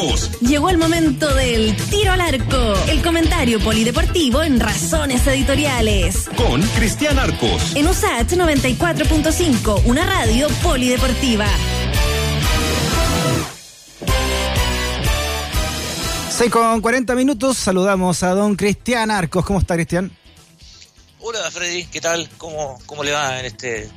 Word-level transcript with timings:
Arcos. 0.00 0.30
Llegó 0.40 0.70
el 0.70 0.78
momento 0.78 1.32
del 1.34 1.76
tiro 1.90 2.12
al 2.12 2.20
arco, 2.20 2.74
el 2.88 3.02
comentario 3.02 3.60
polideportivo 3.60 4.42
en 4.42 4.58
Razones 4.58 5.26
Editoriales. 5.26 6.28
Con 6.36 6.62
Cristian 6.62 7.18
Arcos. 7.18 7.76
En 7.76 7.86
USAT 7.86 8.32
94.5, 8.32 9.82
una 9.84 10.06
radio 10.06 10.48
polideportiva. 10.62 11.46
6 16.30 16.50
con 16.50 16.80
40 16.80 17.14
minutos, 17.14 17.58
saludamos 17.58 18.22
a 18.22 18.30
don 18.30 18.56
Cristian 18.56 19.10
Arcos. 19.10 19.44
¿Cómo 19.44 19.58
está 19.58 19.74
Cristian? 19.74 20.10
Hola 21.18 21.50
Freddy, 21.50 21.84
¿qué 21.84 22.00
tal? 22.00 22.28
¿Cómo, 22.38 22.78
cómo 22.86 23.04
le 23.04 23.12
va 23.12 23.40
en 23.40 23.46
este 23.46 23.90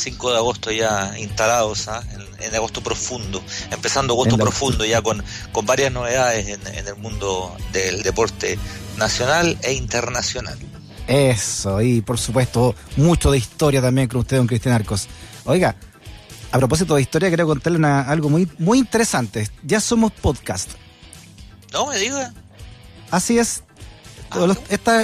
5 0.00 0.30
de 0.30 0.36
agosto 0.36 0.70
ya 0.72 1.14
instalados 1.18 1.88
¿ah? 1.88 2.02
en, 2.40 2.54
agosto 2.54 2.82
profundo? 2.82 3.42
Empezando 3.70 4.14
agosto 4.14 4.36
profundo 4.36 4.84
ya 4.84 5.02
con, 5.02 5.22
con 5.52 5.66
varias 5.66 5.92
novedades 5.92 6.48
en, 6.48 6.66
en 6.74 6.86
el 6.86 6.96
mundo 6.96 7.56
del 7.72 8.02
deporte 8.02 8.58
nacional 8.96 9.58
e 9.62 9.72
internacional. 9.74 10.58
Eso, 11.06 11.82
y 11.82 12.00
por 12.02 12.18
supuesto, 12.18 12.74
mucho 12.96 13.30
de 13.30 13.38
historia 13.38 13.82
también 13.82 14.08
con 14.08 14.20
usted, 14.20 14.36
don 14.36 14.46
Cristian 14.46 14.74
Arcos. 14.74 15.08
Oiga, 15.44 15.74
a 16.52 16.58
propósito 16.58 16.94
de 16.94 17.02
historia, 17.02 17.28
quiero 17.28 17.46
contarle 17.46 17.78
una, 17.78 18.02
algo 18.02 18.28
muy, 18.28 18.48
muy 18.58 18.78
interesante. 18.78 19.48
Ya 19.62 19.80
somos 19.80 20.12
podcast. 20.12 20.70
No 21.72 21.86
me 21.86 21.98
diga. 21.98 22.32
Así 23.10 23.38
es. 23.38 23.62
Ah, 24.30 24.54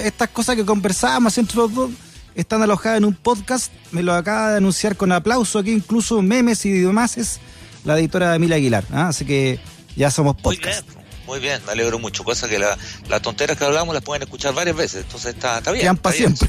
estas 0.05 0.29
cosas 0.31 0.55
que 0.55 0.65
conversábamos 0.65 1.37
entre 1.39 1.57
los 1.57 1.75
dos 1.75 1.91
están 2.37 2.63
alojadas 2.63 2.99
en 2.99 3.05
un 3.05 3.15
podcast. 3.15 3.73
Me 3.91 4.03
lo 4.03 4.15
acaba 4.15 4.53
de 4.53 4.59
anunciar 4.59 4.97
con 4.97 5.11
aplauso 5.11 5.59
aquí, 5.59 5.73
incluso 5.73 6.23
memes 6.23 6.65
y 6.65 6.71
demás. 6.71 7.17
Es 7.17 7.41
la 7.85 7.99
editora 7.99 8.35
Emilia 8.35 8.57
Aguilar. 8.57 8.85
¿ah? 8.93 9.09
Así 9.09 9.25
que 9.25 9.59
ya 9.97 10.11
somos 10.11 10.37
podcast. 10.37 10.87
Muy 10.87 10.95
bien, 10.95 11.27
muy 11.27 11.41
bien, 11.41 11.61
me 11.67 11.73
alegro 11.73 11.99
mucho. 11.99 12.23
Cosa 12.23 12.49
que 12.49 12.59
las 12.59 12.79
la 13.09 13.21
tonteras 13.21 13.57
que 13.57 13.65
hablamos 13.65 13.95
las 13.95 14.05
pueden 14.05 14.23
escuchar 14.23 14.55
varias 14.55 14.77
veces. 14.77 15.03
Entonces 15.03 15.35
está, 15.35 15.59
está 15.59 15.73
bien. 15.73 15.83
Quedan 15.83 15.97
para 15.97 16.17
siempre. 16.17 16.49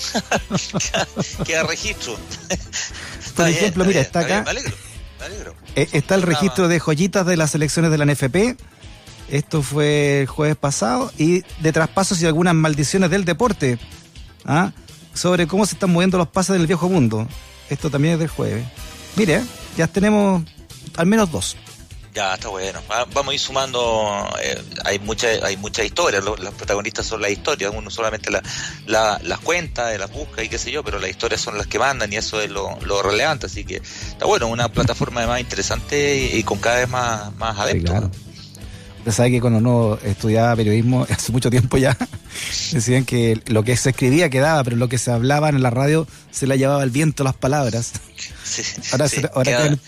queda, 1.46 1.62
registro. 1.64 2.18
Por 3.36 3.48
ejemplo, 3.48 3.84
mira, 3.84 4.00
está, 4.00 4.20
acá. 4.20 4.42
me 4.42 4.50
alegro, 4.50 4.74
me 5.18 5.24
alegro. 5.26 5.54
Eh, 5.76 5.88
está 5.92 6.14
el 6.14 6.22
registro 6.22 6.68
de 6.68 6.80
joyitas 6.80 7.24
de 7.26 7.36
las 7.36 7.54
elecciones 7.54 7.90
de 7.90 7.98
la 7.98 8.06
NFP 8.06 8.56
esto 9.30 9.62
fue 9.62 10.22
el 10.22 10.26
jueves 10.26 10.56
pasado. 10.56 11.12
Y 11.16 11.42
de 11.60 11.72
traspasos 11.72 12.20
y 12.20 12.26
algunas 12.26 12.54
maldiciones 12.54 13.10
del 13.10 13.24
deporte. 13.24 13.78
¿ah? 14.44 14.72
Sobre 15.14 15.46
cómo 15.46 15.66
se 15.66 15.74
están 15.74 15.92
moviendo 15.92 16.18
los 16.18 16.28
pases 16.28 16.56
del 16.56 16.66
viejo 16.66 16.88
mundo. 16.88 17.26
Esto 17.68 17.90
también 17.90 18.14
es 18.14 18.20
del 18.20 18.28
jueves. 18.28 18.66
Mire, 19.16 19.42
ya 19.76 19.86
tenemos 19.86 20.42
al 20.96 21.06
menos 21.06 21.30
dos. 21.30 21.56
Ya, 22.12 22.34
está 22.34 22.48
bueno. 22.48 22.80
Vamos 22.88 23.28
a 23.28 23.34
ir 23.34 23.40
sumando. 23.40 24.28
Eh, 24.42 24.60
hay 24.84 24.98
mucha 24.98 25.28
hay 25.28 25.56
muchas 25.56 25.86
historias. 25.86 26.24
Los, 26.24 26.38
protagonistas 26.54 27.06
son 27.06 27.22
las 27.22 27.30
historias. 27.30 27.72
Uno 27.74 27.88
solamente 27.88 28.30
la, 28.30 28.42
las 29.22 29.38
cuenta, 29.40 29.86
de 29.86 29.98
las 29.98 30.10
busca 30.10 30.42
y 30.42 30.48
qué 30.48 30.58
sé 30.58 30.72
yo, 30.72 30.82
pero 30.82 30.98
las 30.98 31.08
historias 31.08 31.40
son 31.40 31.56
las 31.56 31.68
que 31.68 31.78
mandan 31.78 32.12
y 32.12 32.16
eso 32.16 32.40
es 32.40 32.50
lo, 32.50 33.02
relevante. 33.02 33.46
Así 33.46 33.64
que 33.64 33.76
está 33.76 34.26
bueno. 34.26 34.48
Una 34.48 34.68
plataforma 34.70 35.20
además 35.20 35.40
interesante 35.40 36.30
y, 36.34 36.42
con 36.42 36.58
cada 36.58 36.80
vez 36.80 36.88
más, 36.88 37.32
más 37.36 37.58
adeptos. 37.58 38.10
Usted 39.00 39.12
sabe 39.12 39.30
que 39.30 39.40
cuando 39.40 39.58
uno 39.58 39.98
estudiaba 40.04 40.54
periodismo 40.54 41.06
hace 41.10 41.32
mucho 41.32 41.50
tiempo 41.50 41.78
ya, 41.78 41.96
decían 42.70 43.06
que 43.06 43.40
lo 43.46 43.62
que 43.62 43.74
se 43.76 43.90
escribía 43.90 44.28
quedaba, 44.28 44.62
pero 44.62 44.76
lo 44.76 44.88
que 44.88 44.98
se 44.98 45.10
hablaba 45.10 45.48
en 45.48 45.62
la 45.62 45.70
radio 45.70 46.06
se 46.30 46.46
la 46.46 46.56
llevaba 46.56 46.82
el 46.82 46.90
viento 46.90 47.24
las 47.24 47.34
palabras. 47.34 47.92
ahora 48.92 49.06
ahora 49.34 49.50
queda, 49.50 49.78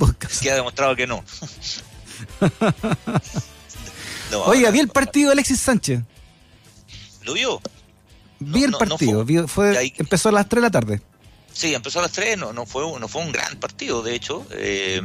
queda 0.41 0.55
demostrado 0.57 0.97
que 0.97 1.07
no. 1.07 1.23
Oiga, 4.47 4.71
vi 4.71 4.81
el 4.81 4.89
partido 4.89 5.29
de 5.29 5.35
Alexis 5.35 5.61
Sánchez. 5.61 6.01
¿Lo 7.25 7.35
vio? 7.35 7.61
Vi 8.41 8.65
el 8.65 8.73
partido, 8.73 9.27
fue, 9.47 9.93
empezó 9.99 10.31
a 10.31 10.33
las 10.33 10.49
3 10.49 10.63
de 10.63 10.67
la 10.67 10.71
tarde. 10.71 11.03
Sí, 11.53 11.75
empezó 11.75 11.99
a 11.99 12.03
las 12.03 12.13
3, 12.13 12.39
no, 12.39 12.53
no, 12.53 12.67
fue, 12.67 12.83
no 12.99 13.09
fue 13.09 13.23
un 13.23 13.33
gran 13.33 13.57
partido, 13.61 14.03
de 14.03 14.15
hecho. 14.15 14.47
Eh, 14.53 15.03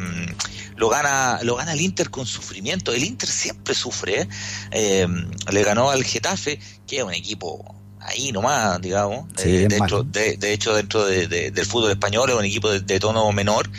lo, 0.76 0.90
gana, 0.90 1.40
lo 1.44 1.56
gana 1.56 1.74
el 1.74 1.82
Inter 1.82 2.10
con 2.10 2.26
sufrimiento. 2.26 2.94
El 2.94 3.04
Inter 3.04 3.30
siempre 3.30 3.76
sufre. 3.76 4.22
¿eh? 4.22 4.28
Eh, 4.72 5.08
le 5.52 5.64
ganó 5.64 5.90
al 5.90 6.04
Getafe, 6.04 6.60
que 6.88 6.98
es 6.98 7.04
un 7.04 7.14
equipo 7.14 7.76
ahí 8.00 8.32
nomás, 8.32 8.80
digamos. 8.80 9.26
dentro, 9.36 10.04
de, 10.04 10.38
de, 10.38 10.54
hecho, 10.54 10.74
dentro 10.74 11.06
del 11.06 11.66
fútbol 11.66 11.92
español 11.92 12.30
es 12.30 12.36
un 12.38 12.46
equipo 12.46 12.72
de, 12.72 13.00
tono 13.00 13.30
menor. 13.34 13.70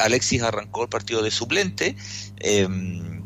Alexis 0.00 0.42
arrancó 0.42 0.84
el 0.84 0.88
partido 0.88 1.22
de 1.22 1.30
suplente. 1.30 1.94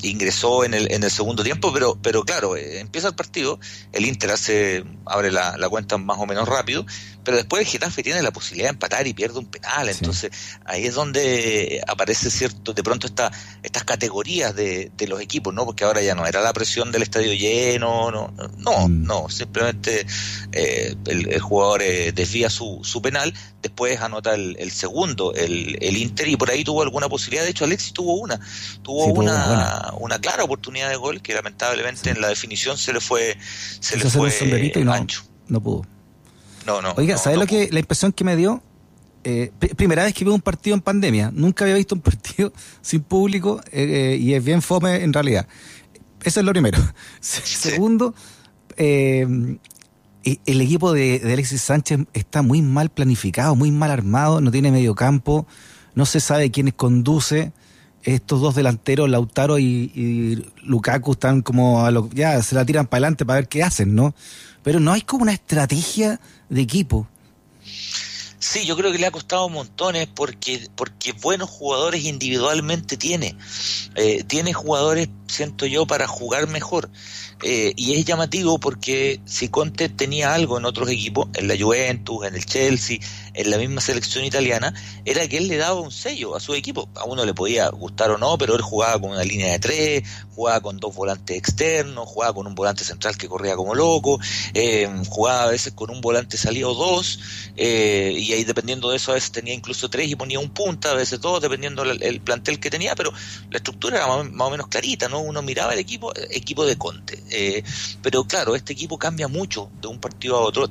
ingresó 0.03 0.65
en 0.65 0.75
el, 0.75 0.91
en 0.91 1.05
el 1.05 1.11
segundo 1.13 1.45
tiempo, 1.45 1.73
pero, 1.73 1.97
pero 2.03 2.25
claro, 2.25 2.57
empieza 2.57 3.07
el 3.07 3.15
partido, 3.15 3.61
el 3.93 4.05
Inter 4.05 4.33
hace, 4.33 4.85
abre 5.07 5.31
la, 5.31 5.57
la 5.57 5.69
cuenta 5.69 5.97
más 5.97 6.19
o 6.19 6.27
menos 6.27 6.49
rápido, 6.49 6.85
pero 7.25 7.37
después 7.37 7.63
el 7.63 7.69
Getafe 7.69 8.03
tiene 8.03 8.23
la 8.23 8.33
posibilidad 8.33 8.69
de 8.69 8.73
empatar 8.75 9.07
y 9.07 9.15
pierde 9.15 9.39
un 9.39 9.47
penal, 9.47 9.89
entonces 9.89 10.31
ahí 10.65 10.87
es 10.87 10.95
donde 10.95 11.83
aparece 11.87 12.31
cierto, 12.31 12.73
de 12.73 12.83
pronto 12.83 13.07
esta, 13.07 13.31
estas 13.63 13.85
categorías 13.85 14.55
de, 14.55 14.91
de, 14.97 15.07
los 15.07 15.21
equipos, 15.21 15.55
¿no? 15.55 15.65
Porque 15.65 15.85
ahora 15.85 16.03
ya 16.03 16.15
no 16.15 16.27
era 16.27 16.41
la 16.41 16.53
presión 16.53 16.93
del 16.93 17.03
estadio 17.03 17.33
lleno, 17.33 18.11
no, 18.11 18.33
no, 18.59 18.89
mm. 18.89 19.05
no, 19.05 19.29
simplemente 19.29 20.07
eh, 20.53 20.95
el, 21.07 21.41
jugador 21.41 21.83
eh, 21.83 22.13
desvía 22.13 22.51
su, 22.51 22.81
su 22.83 23.01
penal, 23.03 23.33
después 23.61 24.01
anota 24.01 24.35
el, 24.35 24.71
segundo, 24.71 25.35
el, 25.35 25.79
el 25.81 25.97
Inter, 25.97 26.29
y 26.29 26.37
por 26.37 26.51
ahí 26.51 26.65
tuvo 26.65 26.83
alguna 26.83 27.09
posibilidad, 27.09 27.45
de 27.45 27.51
hecho 27.51 27.65
Alexis 27.65 27.93
tuvo 27.93 28.15
una, 28.15 28.41
tuvo 28.83 29.07
una, 29.07 29.93
una 29.99 30.19
clara 30.19 30.45
oportunidad 30.45 30.89
de 30.89 30.97
gol 30.97 31.23
que 31.23 31.35
lamentablemente 31.35 32.11
en 32.11 32.21
la 32.21 32.29
definición 32.29 32.79
se 32.79 32.93
le 32.93 33.01
fue, 33.01 33.37
se 33.81 33.97
le 33.97 34.05
fue 34.05 34.31
y 34.43 34.85
no, 34.85 35.07
No 35.49 35.61
pudo. 35.61 35.87
No, 36.67 36.81
no. 36.81 36.93
Oiga, 36.97 37.17
¿sabes 37.19 37.39
lo 37.39 37.47
que 37.47 37.69
la 37.71 37.81
impresión 37.81 38.13
que 38.13 38.25
me 38.25 38.37
dio? 38.37 38.63
Eh, 39.25 39.53
primera 39.77 40.03
vez 40.03 40.15
que 40.15 40.25
veo 40.25 40.35
un 40.35 40.41
partido 40.41 40.75
en 40.75 40.81
pandemia. 40.81 41.31
Nunca 41.33 41.65
había 41.65 41.77
visto 41.77 41.95
un 41.95 42.01
partido 42.03 42.53
sin 42.81 43.03
público 43.03 43.61
eh, 43.71 44.17
y 44.21 44.35
es 44.35 44.45
bien 44.45 44.63
fome 44.63 45.03
en 45.03 45.13
realidad. 45.13 45.47
Eso 46.25 46.41
es 46.41 46.47
lo 46.47 46.53
primero. 46.53 46.79
Segundo, 47.21 48.15
eh, 48.77 49.59
el 50.25 50.61
equipo 50.61 50.93
de, 50.93 51.21
Alexis 51.25 51.63
Sánchez 51.63 52.01
está 52.13 52.43
muy 52.43 52.63
mal 52.63 52.91
planificado, 52.91 53.55
muy 53.57 53.71
mal 53.71 53.91
armado, 53.91 54.41
no 54.41 54.51
tiene 54.51 54.71
medio 54.71 54.95
campo, 54.95 55.47
no 55.95 56.07
se 56.07 56.21
sabe 56.21 56.51
quién 56.51 56.71
conduce. 56.71 57.53
Estos 58.05 58.41
dos 58.41 58.57
delanteros, 58.57 59.09
Lautaro 59.09 59.61
y, 59.61 60.45
Lukaku, 60.65 61.13
están 61.13 61.43
como 61.43 61.85
a 61.85 61.93
lo, 61.93 62.11
ya 62.11 62.43
se 62.43 62.57
la 62.57 62.65
tiran 62.65 62.89
para 62.89 62.99
adelante 62.99 63.25
para 63.25 63.39
ver 63.39 63.49
qué 63.49 63.63
hacen, 63.63 63.95
¿no? 63.95 64.13
Pero 64.65 64.81
no 64.81 64.93
hay 64.93 65.03
como 65.03 65.23
una 65.23 65.33
estrategia 65.33 66.21
de 66.53 66.61
equipo. 66.61 67.09
Sí, 68.39 68.67
yo 68.67 68.77
creo 68.77 68.93
que 68.93 68.99
le 68.99 69.07
ha 69.07 69.11
costado 69.11 69.49
montones 69.49 70.09
porque, 70.15 70.69
porque 70.77 71.13
buenos 71.13 71.49
jugadores 71.49 72.05
individualmente 72.05 72.97
tiene. 72.97 73.37
Eh, 73.95 74.25
tiene 74.25 74.53
jugadores, 74.53 75.09
siento 75.29 75.65
yo, 75.65 75.87
para 75.87 76.07
jugar 76.07 76.49
mejor. 76.49 76.91
Eh, 77.43 77.73
y 77.77 77.95
es 77.95 78.05
llamativo 78.05 78.59
porque 78.59 79.21
si 79.25 79.49
Conte 79.49 79.89
tenía 79.89 80.33
algo 80.33 80.59
en 80.59 80.65
otros 80.65 80.89
equipos, 80.89 81.29
en 81.35 81.49
la 81.49 81.57
Juventus, 81.59 82.25
en 82.25 82.35
el 82.37 82.47
Chelsea, 82.47 82.99
en 83.35 83.51
la 83.51 83.59
misma 83.59 83.81
selección 83.81 84.25
italiana, 84.25 84.73
era 85.05 85.27
que 85.27 85.39
él 85.39 85.49
le 85.49 85.57
daba 85.57 85.81
un 85.81 85.91
sello 85.91 86.37
a 86.37 86.41
su 86.41 86.55
equipo. 86.55 86.89
A 86.95 87.05
uno 87.05 87.25
le 87.25 87.35
podía 87.35 87.69
gustar 87.71 88.11
o 88.13 88.19
no, 88.19 88.39
pero 88.39 88.55
él 88.55 88.63
jugaba 88.63 89.01
con 89.01 89.11
una 89.11 89.25
línea 89.25 89.51
de 89.51 89.59
tres, 89.59 90.03
jugaba 90.35 90.61
con 90.61 90.79
dos 90.79 90.95
volantes 90.95 91.37
externos, 91.37 92.09
jugaba 92.09 92.35
con 92.35 92.47
un 92.47 92.55
volante 92.55 92.85
central 92.85 93.17
que 93.17 93.29
corría 93.29 93.57
como 93.57 93.75
loco, 93.75 94.21
eh, 94.55 94.89
jugaba 95.09 95.45
a 95.45 95.51
veces 95.51 95.73
con 95.73 95.91
un 95.91 96.01
volante 96.01 96.37
salido 96.37 96.75
dos, 96.75 97.21
eh, 97.57 98.15
y 98.17 98.33
ahí 98.33 98.45
dependiendo 98.45 98.91
de 98.91 98.97
eso 98.97 99.11
a 99.11 99.15
veces 99.15 99.33
tenía 99.33 99.55
incluso 99.55 99.91
tres 99.91 100.09
y 100.09 100.17
ponía 100.17 100.39
un 100.39 100.51
punta, 100.51 100.93
a 100.93 100.95
veces 100.95 101.21
dos, 101.21 101.41
dependiendo 101.41 101.83
el, 101.83 102.21
plantel 102.21 102.61
que 102.61 102.71
tenía, 102.71 102.95
pero 102.95 103.13
la 103.51 103.57
estructura 103.57 103.97
era 103.97 104.07
más, 104.07 104.31
más, 104.31 104.49
o 104.49 104.51
menos 104.51 104.69
clarita, 104.69 105.09
¿no? 105.09 105.21
Uno 105.21 105.43
miraba 105.43 105.73
el 105.73 105.81
equipo, 105.81 106.13
equipo 106.31 106.65
de 106.65 106.79
Conte 106.79 107.23
eh, 107.33 107.65
pero 108.03 108.25
claro, 108.25 108.55
este 108.55 108.73
equipo 108.73 108.99
cambia 108.99 109.29
mucho 109.29 109.71
de 109.81 109.89
un 109.89 109.99
partido 109.99 110.37
a 110.37 110.41
otro. 110.41 110.71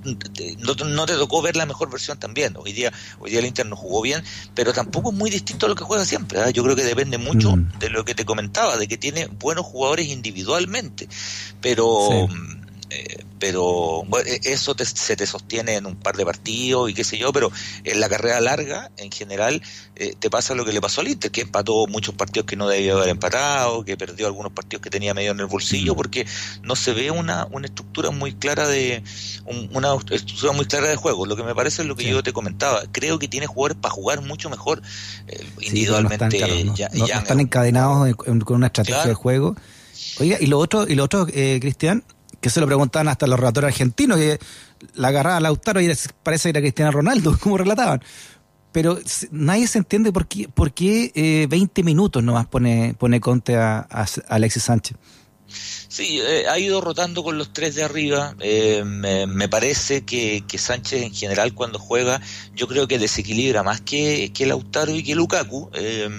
No, 0.60 1.06
te 1.06 1.14
tocó 1.16 1.42
ver 1.42 1.56
la 1.56 1.66
mejor 1.66 1.90
versión 1.90 2.20
también. 2.20 2.56
Hoy 2.58 2.72
día, 2.72 2.92
hoy 3.20 3.32
día 3.32 3.40
el 3.40 3.46
Inter 3.46 3.66
no 3.66 3.76
jugó 3.76 4.02
bien, 4.02 4.24
pero 4.54 4.74
tampoco 4.74 5.12
es 5.12 5.18
muy 5.18 5.30
distinto 5.30 5.66
a 5.66 5.70
lo 5.70 5.76
que 5.76 5.84
juega 5.84 6.06
siempre. 6.06 6.40
¿ah? 6.40 6.50
Yo 6.50 6.64
creo 6.64 6.76
que 6.76 6.84
depende 6.84 7.18
mucho 7.18 7.56
mm. 7.56 7.80
de 7.80 7.90
lo 7.90 8.06
que 8.06 8.16
te 8.16 8.26
comentaba, 8.26 8.78
de 8.78 8.88
que 8.88 8.98
tiene 8.98 9.28
buenos 9.28 9.66
jugadores 9.66 10.08
individualmente. 10.08 11.08
Pero. 11.62 12.28
Eh, 12.92 13.24
pero 13.40 14.04
bueno, 14.08 14.30
e-, 14.30 14.42
eso 14.44 14.76
se 14.78 15.16
te 15.16 15.26
sostiene 15.26 15.76
en 15.76 15.86
un 15.86 15.96
par 15.96 16.18
de 16.18 16.26
partidos 16.26 16.90
y 16.90 16.94
qué 16.94 17.06
sé 17.06 17.18
yo, 17.18 17.32
pero 17.32 17.50
en 17.86 18.00
la 18.00 18.10
carrera 18.10 18.42
larga, 18.42 18.92
en 18.98 19.12
general, 19.12 19.62
eh, 19.96 20.14
te 20.20 20.30
pasa 20.30 20.56
lo 20.56 20.66
que 20.66 20.74
le 20.74 20.82
pasó 20.82 21.00
al 21.00 21.08
Inter, 21.08 21.32
que 21.32 21.42
empató 21.42 21.88
muchos 21.88 22.16
partidos 22.16 22.46
que 22.46 22.58
no 22.58 22.68
debía 22.68 22.94
haber 22.94 23.08
empatado, 23.08 23.86
que 23.86 23.96
perdió 23.96 24.28
algunos 24.28 24.52
partidos 24.52 24.82
que 24.82 24.90
tenía 24.90 25.14
medio 25.14 25.32
en 25.32 25.40
el 25.40 25.46
bolsillo, 25.46 25.96
porque 25.96 26.28
no 26.64 26.76
se 26.76 26.92
ve 26.92 27.12
una, 27.12 27.48
una 27.52 27.68
estructura 27.68 28.12
muy 28.12 28.34
clara 28.34 28.68
de 28.68 29.04
una 29.46 29.96
estructura 30.12 30.52
muy 30.52 30.66
clara 30.66 30.90
de 30.90 30.98
juego. 30.98 31.26
Lo 31.26 31.36
que 31.36 31.44
me 31.44 31.56
parece 31.56 31.84
es 31.84 31.88
lo 31.88 31.96
que 31.96 32.10
yo 32.10 32.22
te 32.24 32.34
comentaba. 32.34 32.84
Creo 32.92 33.20
que 33.20 33.28
tiene 33.28 33.48
jugadores 33.48 33.78
para 33.82 33.94
jugar 33.94 34.22
mucho 34.22 34.50
mejor 34.50 34.82
eh, 35.28 35.46
individualmente. 35.62 36.40
no 36.94 37.06
están, 37.06 37.40
encadenados 37.40 38.16
con 38.16 38.56
una 38.56 38.68
estrategia 38.68 39.06
de 39.06 39.14
juego 39.14 39.56
Oiga, 40.20 40.38
y 40.40 40.48
lo 40.48 40.60
otro, 40.60 40.88
y 40.88 40.96
lo 40.96 41.04
otro, 41.04 41.28
eh, 41.34 41.60
Cristian, 41.62 42.04
que 42.42 42.50
se 42.50 42.60
lo 42.60 42.66
preguntaban 42.66 43.08
hasta 43.08 43.28
los 43.28 43.40
relatores 43.40 43.70
argentinos, 43.70 44.18
que 44.18 44.40
la 44.96 45.10
agarraba 45.10 45.38
a 45.38 45.40
Lautaro 45.40 45.80
y 45.80 45.92
parece 46.24 46.44
que 46.44 46.50
era 46.50 46.62
Cristiano 46.62 46.92
Ronaldo, 46.92 47.38
como 47.42 47.58
relataban. 47.58 48.02
Pero 48.72 48.98
nadie 49.32 49.68
se 49.68 49.78
entiende 49.78 50.12
por 50.12 50.28
qué, 50.28 50.48
por 50.48 50.74
qué 50.74 51.12
eh, 51.14 51.48
20 51.50 51.84
minutos 51.84 52.24
nomás 52.24 52.48
pone, 52.48 52.96
pone 52.98 53.20
Conte 53.20 53.58
a 53.58 53.88
Alexis 54.28 54.64
Sánchez. 54.64 54.98
Sí, 56.02 56.20
eh, 56.20 56.48
ha 56.50 56.58
ido 56.58 56.82
rotando 56.82 57.24
con 57.24 57.38
los 57.38 57.54
tres 57.54 57.76
de 57.76 57.84
arriba. 57.84 58.36
Eh, 58.40 58.84
me, 58.84 59.48
parece 59.48 60.04
que, 60.04 60.44
Sánchez 60.58 61.04
en 61.04 61.14
general 61.14 61.54
cuando 61.54 61.78
juega, 61.78 62.20
yo 62.56 62.68
creo 62.68 62.88
que 62.88 62.98
desequilibra 62.98 63.62
más 63.62 63.82
que, 63.82 64.34
que 64.34 64.48
Lautaro 64.48 64.96
y 64.96 65.04
que 65.04 65.14
Lukaku. 65.14 65.70
Eh, 65.76 66.10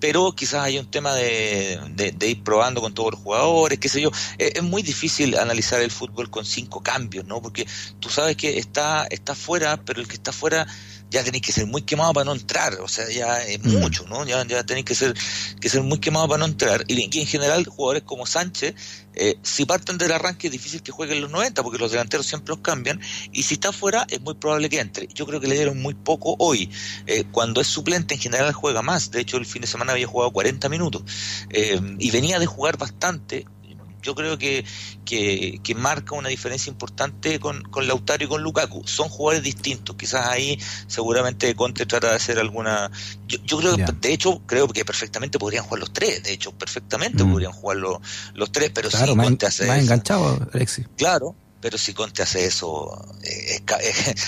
pero 0.00 0.32
quizás 0.32 0.64
hay 0.64 0.78
un 0.78 0.90
tema 0.90 1.14
de, 1.14 1.78
ir 2.22 2.42
probando 2.42 2.80
con 2.80 2.94
todos 2.94 3.12
los 3.12 3.20
jugadores, 3.20 3.78
qué 3.78 3.90
sé 3.90 4.00
yo. 4.00 4.10
es 4.38 4.62
muy 4.62 4.82
difícil 4.82 5.36
analizar 5.36 5.82
el 5.82 5.90
fútbol 5.90 6.30
con 6.30 6.46
cinco 6.46 6.82
cambios, 6.82 7.26
¿no? 7.26 7.42
Porque 7.42 7.66
tú 8.00 8.08
sabes 8.08 8.34
que 8.38 8.56
está, 8.56 9.06
está 9.10 9.34
fuera, 9.34 9.76
pero 9.84 10.00
el 10.00 10.08
que 10.08 10.14
está 10.14 10.32
fuera 10.32 10.66
ya 11.12 11.22
tenéis 11.22 11.42
que 11.44 11.52
ser 11.52 11.66
muy 11.66 11.82
quemado 11.82 12.14
para 12.14 12.24
no 12.24 12.32
entrar, 12.32 12.80
o 12.80 12.88
sea, 12.88 13.08
ya 13.10 13.42
es 13.42 13.62
mm. 13.62 13.78
mucho, 13.78 14.06
¿no? 14.08 14.24
Ya, 14.24 14.44
ya 14.46 14.64
tenéis 14.64 14.86
que 14.86 14.94
ser, 14.94 15.14
que 15.60 15.68
ser 15.68 15.82
muy 15.82 15.98
quemado 15.98 16.26
para 16.26 16.38
no 16.38 16.46
entrar. 16.46 16.84
Y, 16.88 17.02
en 17.02 17.26
general, 17.26 17.66
jugadores 17.66 18.02
como 18.04 18.26
Sánchez, 18.26 18.74
eh, 19.14 19.36
si 19.42 19.66
parten 19.66 19.98
del 19.98 20.10
arranque 20.10 20.46
es 20.46 20.52
difícil 20.52 20.82
que 20.82 20.90
jueguen 20.90 21.20
los 21.20 21.30
90, 21.30 21.62
porque 21.62 21.78
los 21.78 21.90
delanteros 21.90 22.26
siempre 22.26 22.48
los 22.48 22.60
cambian, 22.60 22.98
y 23.30 23.42
si 23.42 23.54
está 23.54 23.72
fuera 23.72 24.06
es 24.08 24.22
muy 24.22 24.34
probable 24.34 24.70
que 24.70 24.80
entre. 24.80 25.06
Yo 25.08 25.26
creo 25.26 25.38
que 25.38 25.48
le 25.48 25.54
dieron 25.54 25.80
muy 25.80 25.94
poco 25.94 26.34
hoy. 26.38 26.70
Eh, 27.06 27.24
cuando 27.30 27.60
es 27.60 27.66
suplente, 27.66 28.14
en 28.14 28.20
general 28.20 28.52
juega 28.54 28.80
más. 28.80 29.10
De 29.10 29.20
hecho, 29.20 29.36
el 29.36 29.44
fin 29.44 29.60
de 29.60 29.68
semana 29.68 29.92
había 29.92 30.06
jugado 30.06 30.30
40 30.32 30.68
minutos. 30.70 31.02
Eh, 31.50 31.78
y 31.98 32.10
venía 32.10 32.38
de 32.38 32.46
jugar 32.46 32.78
bastante 32.78 33.46
yo 34.02 34.14
creo 34.14 34.36
que, 34.38 34.64
que, 35.04 35.74
marca 35.76 36.14
una 36.14 36.28
diferencia 36.28 36.70
importante 36.70 37.40
con, 37.40 37.62
con, 37.62 37.86
Lautaro 37.86 38.24
y 38.24 38.26
con 38.26 38.42
Lukaku. 38.42 38.86
Son 38.86 39.08
jugadores 39.08 39.42
distintos. 39.42 39.96
Quizás 39.96 40.26
ahí 40.26 40.58
seguramente 40.86 41.54
Conte 41.54 41.86
trata 41.86 42.10
de 42.10 42.16
hacer 42.16 42.38
alguna. 42.38 42.90
Yo, 43.26 43.38
yo 43.44 43.58
creo 43.58 43.76
que, 43.76 43.84
de 43.84 44.12
hecho, 44.12 44.42
creo 44.46 44.68
que 44.68 44.84
perfectamente 44.84 45.38
podrían 45.38 45.64
jugar 45.64 45.80
los 45.80 45.92
tres. 45.92 46.22
De 46.22 46.32
hecho, 46.32 46.52
perfectamente 46.52 47.24
mm. 47.24 47.30
podrían 47.30 47.52
jugar 47.52 47.78
los, 47.78 47.98
los 48.34 48.52
tres, 48.52 48.70
pero 48.74 48.90
si 48.90 49.14
Conte 49.14 49.46
hace. 49.46 49.66
Más 49.66 49.78
enganchado, 49.78 50.48
Alexis. 50.52 50.86
Claro, 50.96 51.34
pero 51.62 51.78
si 51.78 51.94
Conte 51.94 52.22
hace 52.22 52.44
eso, 52.44 53.06
eh, 53.22 53.62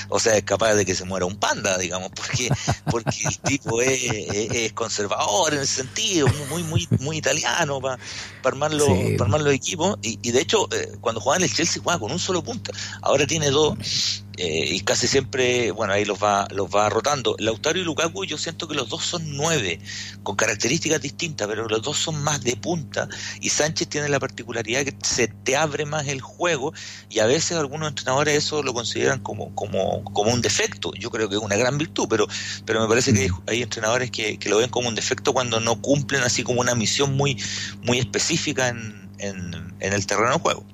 o 0.08 0.18
sea, 0.18 0.36
es 0.36 0.44
capaz 0.44 0.74
de 0.74 0.86
que 0.86 0.94
se 0.94 1.04
muera 1.04 1.26
un 1.26 1.36
panda, 1.36 1.76
digamos, 1.76 2.10
porque 2.14 2.48
porque 2.90 3.18
el 3.26 3.38
tipo 3.40 3.82
es, 3.82 4.72
conservador 4.72 5.52
en 5.52 5.60
ese 5.60 5.82
sentido, 5.82 6.28
muy 6.48 6.62
muy 6.62 6.88
muy 7.00 7.18
italiano 7.18 7.80
para 7.80 7.98
armar 8.44 8.72
los 8.72 8.88
armar 9.20 9.42
los 9.42 9.52
equipos 9.52 9.98
y, 10.00 10.18
y 10.22 10.30
de 10.30 10.40
hecho 10.40 10.68
eh, 10.72 10.96
cuando 11.00 11.20
jugaba 11.20 11.38
en 11.38 11.44
el 11.44 11.52
Chelsea 11.52 11.82
jugaba 11.82 12.00
con 12.00 12.12
un 12.12 12.18
solo 12.18 12.42
punta, 12.42 12.72
ahora 13.02 13.26
tiene 13.26 13.50
dos 13.50 14.23
eh, 14.36 14.68
y 14.70 14.80
casi 14.80 15.06
siempre, 15.06 15.70
bueno, 15.70 15.92
ahí 15.92 16.04
los 16.04 16.22
va, 16.22 16.48
los 16.50 16.68
va 16.68 16.88
rotando. 16.88 17.36
Lautaro 17.38 17.78
y 17.78 17.84
Lukaku, 17.84 18.24
yo 18.24 18.36
siento 18.36 18.66
que 18.66 18.74
los 18.74 18.88
dos 18.88 19.04
son 19.04 19.36
nueve, 19.36 19.78
con 20.22 20.34
características 20.34 21.00
distintas, 21.00 21.46
pero 21.46 21.68
los 21.68 21.82
dos 21.82 21.98
son 21.98 22.22
más 22.22 22.42
de 22.42 22.56
punta. 22.56 23.08
Y 23.40 23.50
Sánchez 23.50 23.88
tiene 23.88 24.08
la 24.08 24.18
particularidad 24.18 24.84
que 24.84 24.94
se 25.02 25.28
te 25.28 25.56
abre 25.56 25.86
más 25.86 26.08
el 26.08 26.20
juego, 26.20 26.72
y 27.08 27.20
a 27.20 27.26
veces 27.26 27.56
algunos 27.56 27.88
entrenadores 27.88 28.34
eso 28.34 28.62
lo 28.62 28.74
consideran 28.74 29.20
como, 29.20 29.54
como, 29.54 30.02
como 30.04 30.32
un 30.32 30.40
defecto. 30.40 30.92
Yo 30.98 31.10
creo 31.10 31.28
que 31.28 31.36
es 31.36 31.42
una 31.42 31.56
gran 31.56 31.78
virtud, 31.78 32.06
pero, 32.08 32.26
pero 32.64 32.80
me 32.80 32.88
parece 32.88 33.12
que 33.14 33.30
hay, 33.46 33.62
entrenadores 33.62 34.10
que, 34.10 34.38
que, 34.38 34.48
lo 34.48 34.58
ven 34.58 34.70
como 34.70 34.88
un 34.88 34.94
defecto 34.94 35.32
cuando 35.32 35.60
no 35.60 35.80
cumplen 35.80 36.22
así 36.22 36.42
como 36.42 36.60
una 36.60 36.74
misión 36.74 37.16
muy, 37.16 37.40
muy 37.82 37.98
específica 37.98 38.68
en, 38.68 39.10
en, 39.18 39.74
en 39.78 39.92
el 39.92 40.06
terreno 40.06 40.32
de 40.32 40.38
juego. 40.38 40.73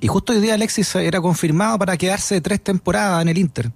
Y 0.00 0.06
justo 0.06 0.32
hoy 0.32 0.40
día 0.40 0.54
Alexis 0.54 0.94
era 0.94 1.20
confirmado 1.20 1.78
para 1.78 1.96
quedarse 1.96 2.40
tres 2.40 2.62
temporadas 2.62 3.22
en 3.22 3.28
el 3.28 3.38
Inter. 3.38 3.72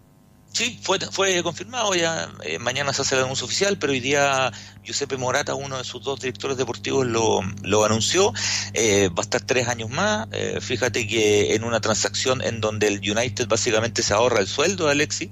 Sí, 0.53 0.79
fue, 0.83 0.99
fue 0.99 1.43
confirmado 1.43 1.95
ya. 1.95 2.31
Eh, 2.45 2.59
mañana 2.59 2.93
se 2.93 3.01
hace 3.01 3.15
el 3.15 3.23
anuncio 3.23 3.47
oficial, 3.47 3.79
pero 3.79 3.95
hoy 3.95 4.01
día 4.01 4.53
Giuseppe 4.85 5.17
Morata, 5.17 5.55
uno 5.55 5.79
de 5.79 5.85
sus 5.85 6.03
dos 6.05 6.21
directores 6.21 6.59
deportivos, 6.59 7.07
lo, 7.07 7.41
lo 7.63 7.85
anunció. 7.87 8.35
Eh, 8.75 9.09
va 9.09 9.21
a 9.21 9.23
estar 9.23 9.41
tres 9.41 9.67
años 9.69 9.89
más. 9.89 10.29
Eh, 10.31 10.59
fíjate 10.61 11.07
que 11.07 11.55
en 11.55 11.65
una 11.65 11.81
transacción 11.81 12.43
en 12.43 12.61
donde 12.61 12.89
el 12.89 12.99
United 12.99 13.49
básicamente 13.49 14.03
se 14.03 14.13
ahorra 14.13 14.41
el 14.41 14.47
sueldo 14.47 14.87
de 14.87 14.93
Alexis, 14.93 15.31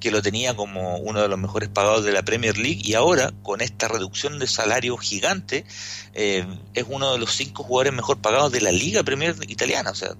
que 0.00 0.10
lo 0.10 0.22
tenía 0.22 0.56
como 0.56 0.96
uno 0.96 1.20
de 1.20 1.28
los 1.28 1.38
mejores 1.38 1.68
pagados 1.68 2.02
de 2.02 2.12
la 2.12 2.22
Premier 2.22 2.56
League, 2.56 2.80
y 2.82 2.94
ahora 2.94 3.30
con 3.42 3.60
esta 3.60 3.88
reducción 3.88 4.38
de 4.38 4.46
salario 4.46 4.96
gigante, 4.96 5.66
es 6.14 6.86
uno 6.88 7.12
de 7.12 7.18
los 7.18 7.32
cinco 7.32 7.62
jugadores 7.62 7.92
mejor 7.92 8.22
pagados 8.22 8.52
de 8.52 8.62
la 8.62 8.72
Liga 8.72 9.02
Premier 9.02 9.36
italiana. 9.48 9.90
O 9.90 9.94
sea, 9.94 10.14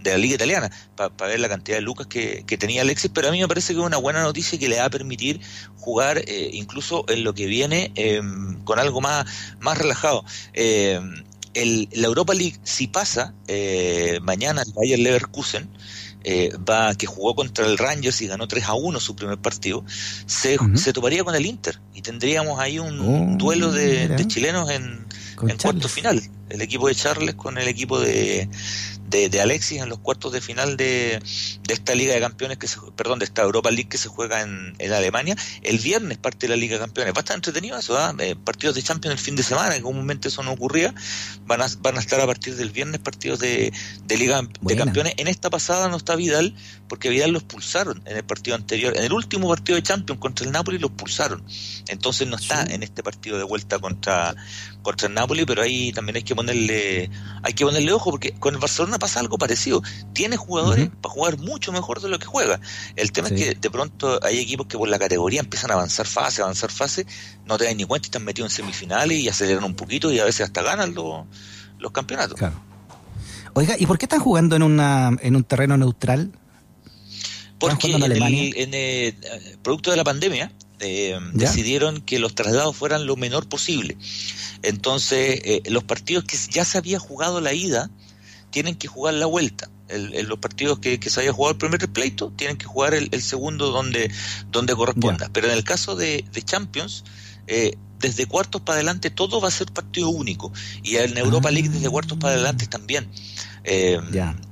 de 0.00 0.10
la 0.10 0.18
liga 0.18 0.34
italiana, 0.34 0.70
para 0.96 1.30
ver 1.30 1.40
la 1.40 1.48
cantidad 1.48 1.76
de 1.76 1.82
lucas 1.82 2.06
que, 2.06 2.44
tenía 2.58 2.82
Alexis, 2.82 3.10
pero 3.12 3.28
a 3.28 3.30
mí 3.30 3.40
me 3.40 3.48
parece 3.48 3.72
que 3.72 3.80
es 3.80 3.86
una 3.86 3.96
buena 3.96 4.22
noticia 4.22 4.58
que 4.58 4.68
le 4.68 4.78
va 4.78 4.86
a 4.86 4.90
permitir 4.90 5.40
jugar 5.76 6.18
eh, 6.18 6.50
incluso 6.52 7.04
en 7.08 7.24
lo 7.24 7.34
que 7.34 7.46
viene 7.46 7.92
em, 7.94 8.62
con 8.64 8.78
algo 8.78 9.00
más, 9.00 9.26
más 9.60 9.78
relajado. 9.78 10.24
Em, 10.52 11.24
el, 11.54 11.88
la 11.92 12.06
Europa 12.06 12.34
League, 12.34 12.58
si 12.62 12.86
pasa, 12.86 13.34
eh, 13.46 14.18
mañana 14.22 14.62
el 14.62 14.72
Bayern 14.72 15.02
Leverkusen, 15.02 15.68
eh, 16.24 16.52
va, 16.68 16.94
que 16.94 17.06
jugó 17.06 17.34
contra 17.34 17.66
el 17.66 17.78
Rangers 17.78 18.20
y 18.22 18.26
ganó 18.26 18.48
3 18.48 18.64
a 18.64 18.74
1 18.74 19.00
su 19.00 19.14
primer 19.14 19.38
partido, 19.38 19.84
se, 20.26 20.58
se 20.74 20.92
toparía 20.92 21.24
con 21.24 21.34
el 21.34 21.46
Inter 21.46 21.80
y 21.94 22.02
tendríamos 22.02 22.58
ahí 22.58 22.78
un 22.78 23.00
oh, 23.00 23.38
duelo 23.38 23.72
de, 23.72 24.26
chilenos 24.26 24.68
en, 24.70 25.06
en 25.48 25.56
cuarto 25.56 25.88
final. 25.88 26.20
El 26.48 26.60
equipo 26.62 26.88
de 26.88 26.94
Charles 26.94 27.34
con 27.34 27.56
el 27.56 27.68
equipo 27.68 28.00
de, 28.00 28.48
de, 29.08 29.40
Alexis 29.40 29.80
en 29.80 29.88
los 29.88 29.98
cuartos 29.98 30.32
de 30.32 30.40
final 30.40 30.76
de, 30.76 31.20
de, 31.66 31.74
esta 31.74 31.94
Liga 31.94 32.14
de 32.14 32.20
Campeones, 32.20 32.58
que 32.58 32.68
se, 32.68 32.78
perdón, 32.96 33.18
de 33.18 33.24
esta 33.24 33.42
Europa 33.42 33.70
League 33.70 33.88
que 33.88 33.98
se 33.98 34.08
juega 34.08 34.42
en, 34.42 34.74
en 34.78 34.92
Alemania. 34.92 35.36
El 35.62 35.78
viernes 35.78 36.18
parte 36.18 36.46
de 36.46 36.50
la 36.50 36.56
Liga 36.56 36.74
de 36.74 36.80
Campeones. 36.80 37.14
Va 37.14 37.18
a 37.18 37.20
estar 37.20 37.36
entretenido 37.36 37.78
eso, 37.78 37.96
¿ah? 37.98 38.14
eh, 38.18 38.36
partidos 38.36 38.74
de 38.74 38.82
Champions 38.82 39.18
el 39.18 39.24
fin 39.24 39.36
de 39.36 39.42
semana, 39.42 39.74
que 39.74 39.82
comúnmente 39.82 40.28
eso 40.28 40.42
no 40.42 40.52
ocurría. 40.52 40.94
Van 41.46 41.62
a, 41.62 41.66
van 41.80 41.96
a 41.96 42.00
estar 42.00 42.20
a 42.20 42.26
partir 42.26 42.56
del 42.56 42.70
viernes 42.70 43.00
partidos 43.00 43.38
de, 43.38 43.72
de 44.04 44.16
Liga 44.16 44.42
de 44.60 44.76
Campeones. 44.76 45.14
En 45.16 45.28
esta 45.28 45.50
pasada 45.50 45.88
no 45.88 45.96
está 45.96 46.16
Vidal, 46.16 46.54
porque 46.88 47.08
Vidal 47.08 47.32
lo 47.32 47.38
expulsaron 47.38 48.02
en 48.04 48.16
el 48.16 48.24
partido 48.24 48.56
anterior. 48.56 48.96
En 48.96 49.04
el 49.04 49.12
último 49.12 49.48
partido 49.48 49.76
de 49.76 49.82
Champions 49.82 50.20
contra 50.20 50.46
el 50.46 50.52
Napoli 50.52 50.78
lo 50.78 50.88
expulsaron. 50.88 51.44
Entonces 51.88 52.26
no 52.28 52.36
está 52.36 52.62
en 52.64 52.82
este 52.82 53.02
partido 53.02 53.38
de 53.38 53.44
vuelta 53.44 53.78
contra, 53.78 54.34
contra 54.82 55.08
el 55.08 55.14
Napoli, 55.14 55.44
pero 55.44 55.62
ahí 55.62 55.92
también 55.92 56.16
hay 56.16 56.22
que 56.22 56.34
ponerle, 56.34 57.10
hay 57.42 57.52
que 57.52 57.64
ponerle 57.64 57.92
ojo, 57.92 58.10
porque 58.10 58.32
con 58.32 58.54
el 58.54 58.60
Barcelona 58.60 58.97
pasa 58.98 59.20
algo 59.20 59.38
parecido. 59.38 59.82
Tiene 60.12 60.36
jugadores 60.36 60.90
para 61.00 61.12
jugar 61.12 61.38
mucho 61.38 61.72
mejor 61.72 62.00
de 62.00 62.08
lo 62.08 62.18
que 62.18 62.26
juega. 62.26 62.60
El 62.96 63.12
tema 63.12 63.28
es 63.28 63.34
que 63.34 63.54
de 63.54 63.70
pronto 63.70 64.18
hay 64.22 64.38
equipos 64.38 64.66
que 64.66 64.76
por 64.76 64.88
la 64.88 64.98
categoría 64.98 65.40
empiezan 65.40 65.70
a 65.70 65.74
avanzar 65.74 66.06
fase, 66.06 66.42
avanzar 66.42 66.70
fase, 66.70 67.06
no 67.46 67.58
te 67.58 67.64
dan 67.64 67.76
ni 67.76 67.84
cuenta 67.84 68.06
y 68.06 68.08
están 68.08 68.24
metidos 68.24 68.52
en 68.52 68.56
semifinales 68.56 69.18
y 69.18 69.28
aceleran 69.28 69.64
un 69.64 69.74
poquito 69.74 70.12
y 70.12 70.18
a 70.18 70.24
veces 70.24 70.42
hasta 70.42 70.62
ganan 70.62 70.94
los, 70.94 71.26
los 71.78 71.92
campeonatos. 71.92 72.38
Oiga, 73.54 73.76
¿y 73.78 73.86
por 73.86 73.98
qué 73.98 74.04
están 74.04 74.20
jugando 74.20 74.56
en, 74.56 74.62
una, 74.62 75.16
en 75.20 75.36
un 75.36 75.44
terreno 75.44 75.76
neutral? 75.76 76.32
Porque 77.58 77.90
en, 77.90 78.02
el, 78.02 78.74
eh, 78.74 79.14
producto 79.62 79.90
de 79.90 79.96
la 79.96 80.04
pandemia, 80.04 80.52
eh, 80.80 81.18
decidieron 81.32 82.00
que 82.00 82.18
los 82.18 82.34
traslados 82.34 82.76
fueran 82.76 83.06
lo 83.06 83.16
menor 83.16 83.48
posible. 83.48 83.96
Entonces, 84.62 85.40
eh, 85.44 85.62
los 85.66 85.84
partidos 85.84 86.24
que 86.24 86.36
ya 86.50 86.64
se 86.64 86.78
había 86.78 86.98
jugado 86.98 87.40
la 87.40 87.52
ida, 87.52 87.90
tienen 88.58 88.74
que 88.74 88.88
jugar 88.88 89.14
la 89.14 89.26
vuelta. 89.26 89.70
El, 89.86 90.26
los 90.26 90.40
partidos 90.40 90.80
que, 90.80 90.98
se 91.00 91.20
haya 91.20 91.32
jugado 91.32 91.52
el 91.52 91.58
primer 91.58 91.88
pleito 91.92 92.32
tienen 92.34 92.56
que 92.56 92.66
jugar 92.66 92.92
el, 92.92 93.22
segundo 93.22 93.70
donde, 93.70 94.10
donde 94.50 94.74
corresponda. 94.74 95.30
Pero 95.32 95.46
en 95.46 95.52
el 95.52 95.62
caso 95.62 95.94
de, 95.94 96.24
Champions, 96.44 97.04
eh, 97.46 97.76
desde 98.00 98.26
cuartos 98.26 98.60
para 98.62 98.74
adelante 98.74 99.10
todo 99.10 99.40
va 99.40 99.46
a 99.46 99.52
ser 99.52 99.70
partido 99.70 100.08
único. 100.08 100.52
Y 100.82 100.96
en 100.96 101.16
Europa 101.16 101.52
League 101.52 101.68
desde 101.68 101.88
cuartos 101.88 102.18
para 102.18 102.34
adelante 102.34 102.66
también. 102.66 103.08
Eh, 103.70 104.00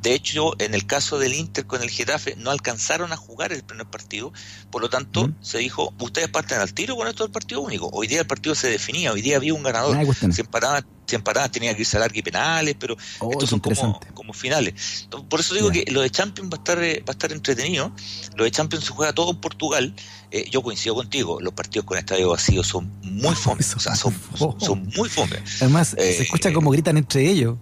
de 0.03 0.15
hecho, 0.15 0.53
en 0.61 0.75
el 0.75 0.87
caso 0.87 1.19
del 1.19 1.33
Inter 1.33 1.67
con 1.67 1.83
el 1.83 1.89
Getafe, 1.89 2.37
no 2.37 2.51
alcanzaron 2.51 3.13
a 3.15 3.17
jugar 3.17 3.51
el 3.51 3.63
primer 3.63 3.87
partido, 3.87 4.31
por 4.71 4.83
lo 4.83 4.91
tanto, 4.91 5.31
se 5.41 5.59
dijo, 5.59 5.95
ustedes 5.99 6.29
parten 6.29 6.61
al 6.61 6.75
tiro 6.75 6.97
con 6.97 7.09
esto 7.09 7.25
del 7.25 7.33
partido 7.33 7.63
único. 7.63 7.89
Hoy 7.93 8.09
día 8.09 8.21
el 8.21 8.27
partido 8.27 8.55
se 8.55 8.69
definía, 8.69 9.13
hoy 9.13 9.23
día 9.23 9.37
había 9.37 9.55
un 9.55 9.63
ganador. 9.63 9.97
Si 10.15 10.41
empataban, 10.43 10.87
si 11.07 11.17
empataban 11.17 11.51
tenía 11.51 11.75
que 11.75 11.81
irse 11.81 11.97
a 11.97 12.01
larga 12.01 12.19
y 12.19 12.23
penales, 12.23 12.77
pero 12.79 12.95
oh, 13.21 13.31
estos 13.31 13.49
son 13.49 13.61
como, 13.61 13.99
como, 14.13 14.35
finales. 14.35 15.09
por 15.31 15.41
eso 15.41 15.55
digo 15.55 15.71
que 15.71 15.87
lo 15.91 16.03
de 16.03 16.11
Champions 16.11 16.51
va 16.53 16.57
a 16.57 16.59
estar, 16.59 16.85
eh, 16.85 17.01
va 17.01 17.13
a 17.13 17.13
estar 17.13 17.33
entretenido. 17.33 17.93
Lo 18.35 18.45
de 18.45 18.51
Champions 18.51 18.85
se 18.85 18.93
juega 18.93 19.15
todo 19.15 19.31
en 19.31 19.41
Portugal. 19.41 19.95
Eh, 20.31 20.45
yo 20.51 20.63
coincido 20.63 20.95
contigo, 20.95 21.41
los 21.41 21.55
partidos 21.55 21.87
con 21.87 21.97
estadio 21.97 22.31
vacío 22.31 22.63
son 22.63 22.93
muy 23.01 23.35
fome, 23.35 23.63
o 23.75 23.81
sea, 23.81 23.97
son, 23.97 24.15
son, 24.59 24.91
muy 24.95 25.09
fome. 25.09 25.43
Además, 25.61 25.95
se 25.97 26.23
escucha 26.23 26.53
como 26.53 26.71
gritan 26.71 26.99
entre 26.99 27.31
ellos 27.31 27.57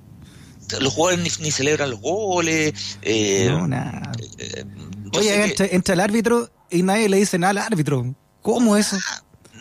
los 0.80 0.92
jugadores 0.92 1.40
ni, 1.40 1.50
celebran 1.50 1.90
los 1.90 2.00
goles. 2.00 2.72
Eh, 3.02 3.46
no, 3.50 3.66
nada. 3.66 4.12
Eh, 4.38 4.64
Oye, 5.16 5.54
entra, 5.70 5.94
el 5.94 6.00
árbitro 6.00 6.50
y 6.70 6.82
nadie 6.82 7.08
le 7.08 7.18
dice 7.18 7.38
nada 7.38 7.50
al 7.50 7.58
árbitro. 7.58 8.14
¿Cómo 8.42 8.76
eso? 8.76 8.98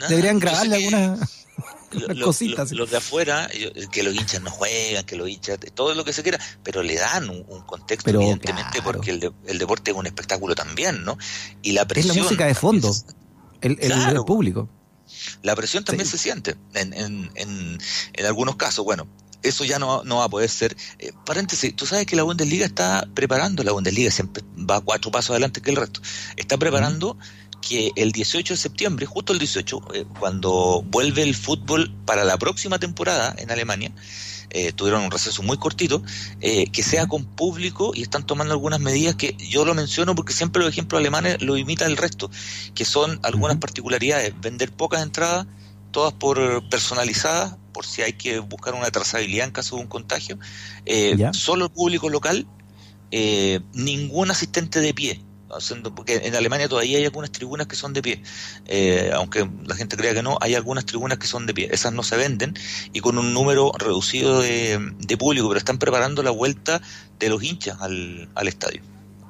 Deberían 0.09 0.39
grabarle 0.39 0.75
alguna. 0.75 1.17
cositas. 2.23 2.71
Los, 2.71 2.91
de 2.91 2.97
afuera, 2.97 3.49
que 3.91 4.03
los 4.03 4.15
hinchas 4.15 4.41
no 4.41 4.51
juegan, 4.51 5.05
que 5.05 5.15
los 5.15 5.29
hinchas, 5.29 5.59
todo 5.73 5.93
lo 5.93 6.03
que 6.03 6.13
se 6.13 6.23
quiera, 6.23 6.39
pero 6.63 6.83
le 6.83 6.95
dan 6.95 7.29
un, 7.29 7.61
contexto, 7.65 8.09
evidentemente, 8.09 8.81
porque 8.81 9.11
el, 9.11 9.59
deporte 9.59 9.91
es 9.91 9.97
un 9.97 10.05
espectáculo 10.05 10.55
también, 10.55 11.03
¿no? 11.03 11.17
Y 11.61 11.73
la 11.73 11.85
presión. 11.85 12.11
Es 12.11 12.17
la 12.17 12.23
música 12.23 12.45
de 12.45 12.55
fondo, 12.55 12.93
el, 13.61 13.77
público. 14.25 14.69
La 15.41 15.55
presión 15.55 15.83
también 15.83 16.07
se 16.07 16.17
siente 16.17 16.55
en, 16.73 16.93
en, 16.93 17.31
en, 17.35 17.77
en 18.13 18.25
algunos 18.25 18.55
casos. 18.55 18.83
Bueno, 18.83 19.07
eso 19.43 19.65
ya 19.65 19.77
no, 19.77 20.03
no 20.03 20.17
va 20.17 20.25
a 20.25 20.29
poder 20.29 20.49
ser. 20.49 20.75
Eh, 20.99 21.11
paréntesis, 21.25 21.75
tú 21.75 21.85
sabes 21.85 22.05
que 22.05 22.15
la 22.15 22.23
Bundesliga 22.23 22.65
está 22.65 23.07
preparando, 23.13 23.63
la 23.63 23.71
Bundesliga 23.71 24.09
siempre 24.09 24.43
va 24.57 24.81
cuatro 24.81 25.11
pasos 25.11 25.31
adelante 25.31 25.61
que 25.61 25.69
el 25.69 25.75
resto, 25.75 26.01
está 26.37 26.57
preparando 26.57 27.17
que 27.61 27.91
el 27.95 28.11
18 28.11 28.53
de 28.53 28.57
septiembre, 28.57 29.05
justo 29.05 29.31
el 29.31 29.39
18, 29.39 29.81
eh, 29.93 30.05
cuando 30.19 30.81
vuelve 30.81 31.23
el 31.23 31.35
fútbol 31.35 31.93
para 32.05 32.25
la 32.25 32.37
próxima 32.37 32.79
temporada 32.79 33.33
en 33.37 33.51
Alemania, 33.51 33.91
eh, 34.49 34.71
tuvieron 34.71 35.03
un 35.03 35.11
receso 35.11 35.41
muy 35.41 35.57
cortito, 35.57 36.03
que 36.39 36.83
sea 36.83 37.07
con 37.07 37.25
público 37.25 37.91
y 37.95 38.03
están 38.03 38.23
tomando 38.23 38.53
algunas 38.53 38.79
medidas 38.79 39.15
que 39.15 39.35
yo 39.39 39.65
lo 39.65 39.73
menciono 39.73 40.13
porque 40.13 40.31
siempre 40.31 40.61
los 40.61 40.71
ejemplos 40.71 40.99
alemanes 40.99 41.41
lo 41.41 41.57
imita 41.57 41.85
el 41.85 41.97
resto, 41.97 42.29
que 42.75 42.85
son 42.85 43.19
algunas 43.23 43.57
particularidades, 43.57 44.39
vender 44.39 44.71
pocas 44.71 45.01
entradas, 45.01 45.47
todas 45.89 46.13
por 46.13 46.69
personalizadas, 46.69 47.55
por 47.73 47.85
si 47.85 48.01
hay 48.01 48.13
que 48.13 48.39
buscar 48.39 48.73
una 48.73 48.89
trazabilidad 48.91 49.47
en 49.47 49.51
caso 49.51 49.75
de 49.75 49.81
un 49.81 49.87
contagio. 49.87 50.37
Eh, 50.85 51.17
solo 51.33 51.65
el 51.65 51.71
público 51.71 52.09
local, 52.09 52.47
eh, 53.11 53.59
ningún 53.73 54.31
asistente 54.31 54.79
de 54.79 54.93
pie. 54.93 55.21
Porque 55.95 56.21
en 56.23 56.33
Alemania 56.33 56.67
todavía 56.67 56.97
hay 56.97 57.05
algunas 57.05 57.31
tribunas 57.31 57.67
que 57.67 57.75
son 57.75 57.93
de 57.93 58.01
pie, 58.01 58.23
eh, 58.65 59.11
aunque 59.13 59.47
la 59.65 59.75
gente 59.75 59.95
crea 59.95 60.15
que 60.15 60.23
no, 60.23 60.39
hay 60.41 60.55
algunas 60.55 60.83
tribunas 60.83 61.19
que 61.19 61.27
son 61.27 61.45
de 61.45 61.53
pie. 61.53 61.69
Esas 61.71 61.93
no 61.93 62.01
se 62.01 62.17
venden 62.17 62.55
y 62.91 63.01
con 63.01 63.19
un 63.19 63.33
número 63.35 63.71
reducido 63.77 64.39
de, 64.41 65.17
público, 65.19 65.47
pero 65.47 65.59
están 65.59 65.77
preparando 65.77 66.23
la 66.23 66.31
vuelta 66.31 66.81
de 67.19 67.29
los 67.29 67.43
hinchas 67.43 67.77
al, 67.81 68.29
al 68.33 68.47
estadio. 68.47 68.81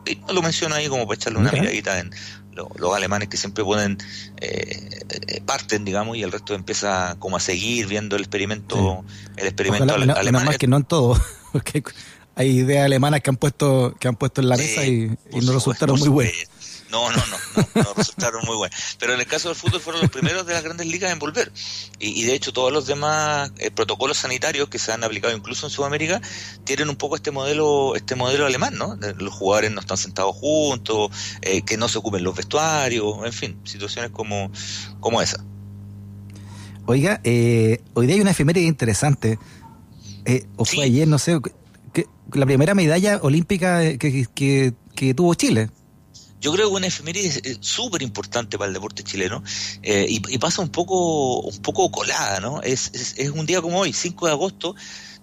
Y 0.05 0.19
lo 0.31 0.41
menciono 0.41 0.75
ahí 0.75 0.87
como 0.87 1.07
para 1.07 1.15
echarle 1.15 1.39
una 1.39 1.51
miradita 1.51 1.99
en 1.99 2.11
los, 2.53 2.95
alemanes 2.95 3.29
que 3.29 3.37
siempre 3.37 3.63
ponen, 3.63 3.97
eh, 4.37 5.41
parten, 5.45 5.85
digamos, 5.85 6.17
y 6.17 6.23
el 6.23 6.31
resto 6.31 6.53
empieza 6.53 7.15
como 7.19 7.37
a 7.37 7.39
seguir 7.39 7.87
viendo 7.87 8.15
el 8.15 8.23
experimento, 8.23 9.03
el 9.37 9.47
experimento 9.47 9.93
alemán. 9.93 10.45
más 10.45 10.57
que 10.57 10.67
no 10.67 10.77
en 10.77 10.83
todo, 10.83 11.19
porque 11.51 11.83
hay 12.35 12.49
ideas 12.49 12.85
alemanas 12.85 13.21
que 13.21 13.29
han 13.29 13.37
puesto, 13.37 13.95
que 13.99 14.07
han 14.07 14.15
puesto 14.15 14.41
en 14.41 14.49
la 14.49 14.57
mesa 14.57 14.85
y, 14.85 15.17
no 15.41 15.53
resultaron 15.53 15.99
muy 15.99 16.09
buenas. 16.09 16.33
No, 16.93 17.09
no, 17.09 17.17
no, 17.17 17.81
no, 17.81 17.93
resultaron 17.95 18.45
muy 18.45 18.55
buenos. 18.55 18.77
Pero 18.99 19.15
en 19.15 19.19
el 19.19 19.25
caso 19.25 19.47
del 19.49 19.57
fútbol 19.57 19.81
fueron 19.81 20.03
los 20.03 20.11
primeros 20.11 20.45
de 20.45 20.53
las 20.53 20.63
grandes 20.63 20.85
ligas 20.85 21.11
en 21.11 21.17
volver. 21.17 21.51
Y, 21.97 22.23
de 22.23 22.35
hecho 22.35 22.53
todos 22.53 22.71
los 22.71 22.85
demás 22.85 23.51
eh, 23.57 23.71
protocolos 23.71 24.17
sanitarios 24.17 24.69
que 24.69 24.77
se 24.77 24.91
han 24.91 25.03
aplicado 25.03 25.35
incluso 25.35 25.65
en 25.65 25.71
Sudamérica 25.71 26.21
tienen 26.65 26.89
un 26.89 26.95
poco 26.95 27.15
este 27.15 27.31
modelo, 27.31 27.95
este 27.95 28.13
modelo 28.13 28.45
alemán, 28.45 28.75
¿no? 28.77 28.95
Los 29.17 29.33
jugadores 29.33 29.71
no 29.71 29.81
están 29.81 29.97
sentados 29.97 30.35
juntos, 30.35 31.09
eh, 31.41 31.63
que 31.63 31.77
no 31.77 31.89
se 31.89 31.97
ocupen 31.97 32.23
los 32.23 32.35
vestuarios, 32.35 33.25
en 33.25 33.33
fin, 33.33 33.59
situaciones 33.63 34.11
como, 34.11 34.51
como 34.99 35.19
esa. 35.19 35.43
Oiga, 36.85 37.21
eh, 37.23 37.81
hoy 37.95 38.05
día 38.05 38.17
hay 38.17 38.21
una 38.21 38.31
efeméride 38.31 38.67
interesante. 38.67 39.39
o 40.57 40.63
fue 40.63 40.83
ayer, 40.83 41.07
no 41.07 41.17
sé, 41.17 41.39
que, 41.91 42.05
la 42.33 42.45
primera 42.45 42.75
medalla 42.75 43.17
olímpica 43.23 43.97
que, 43.97 44.27
que 44.95 45.13
tuvo 45.15 45.33
Chile. 45.33 45.71
Yo 46.43 46.51
creo 46.51 46.69
que 46.69 46.75
una 46.75 46.87
efeméride 46.87 47.27
es 47.27 47.57
súper 47.61 48.01
importante 48.01 48.57
para 48.57 48.67
el 48.67 48.73
deporte 48.73 49.01
chileno 49.01 49.41
eh, 49.81 50.05
y, 50.09 50.37
pasa 50.39 50.61
un 50.61 50.67
poco, 50.67 51.39
un 51.39 51.57
poco 51.59 51.89
colada, 51.89 52.41
¿no? 52.41 52.61
Es, 52.61 52.91
es, 52.93 53.15
es 53.17 53.29
un 53.29 53.45
día 53.45 53.61
como 53.61 53.79
hoy, 53.79 53.93
5 53.93 54.25
de 54.25 54.31
agosto 54.33 54.75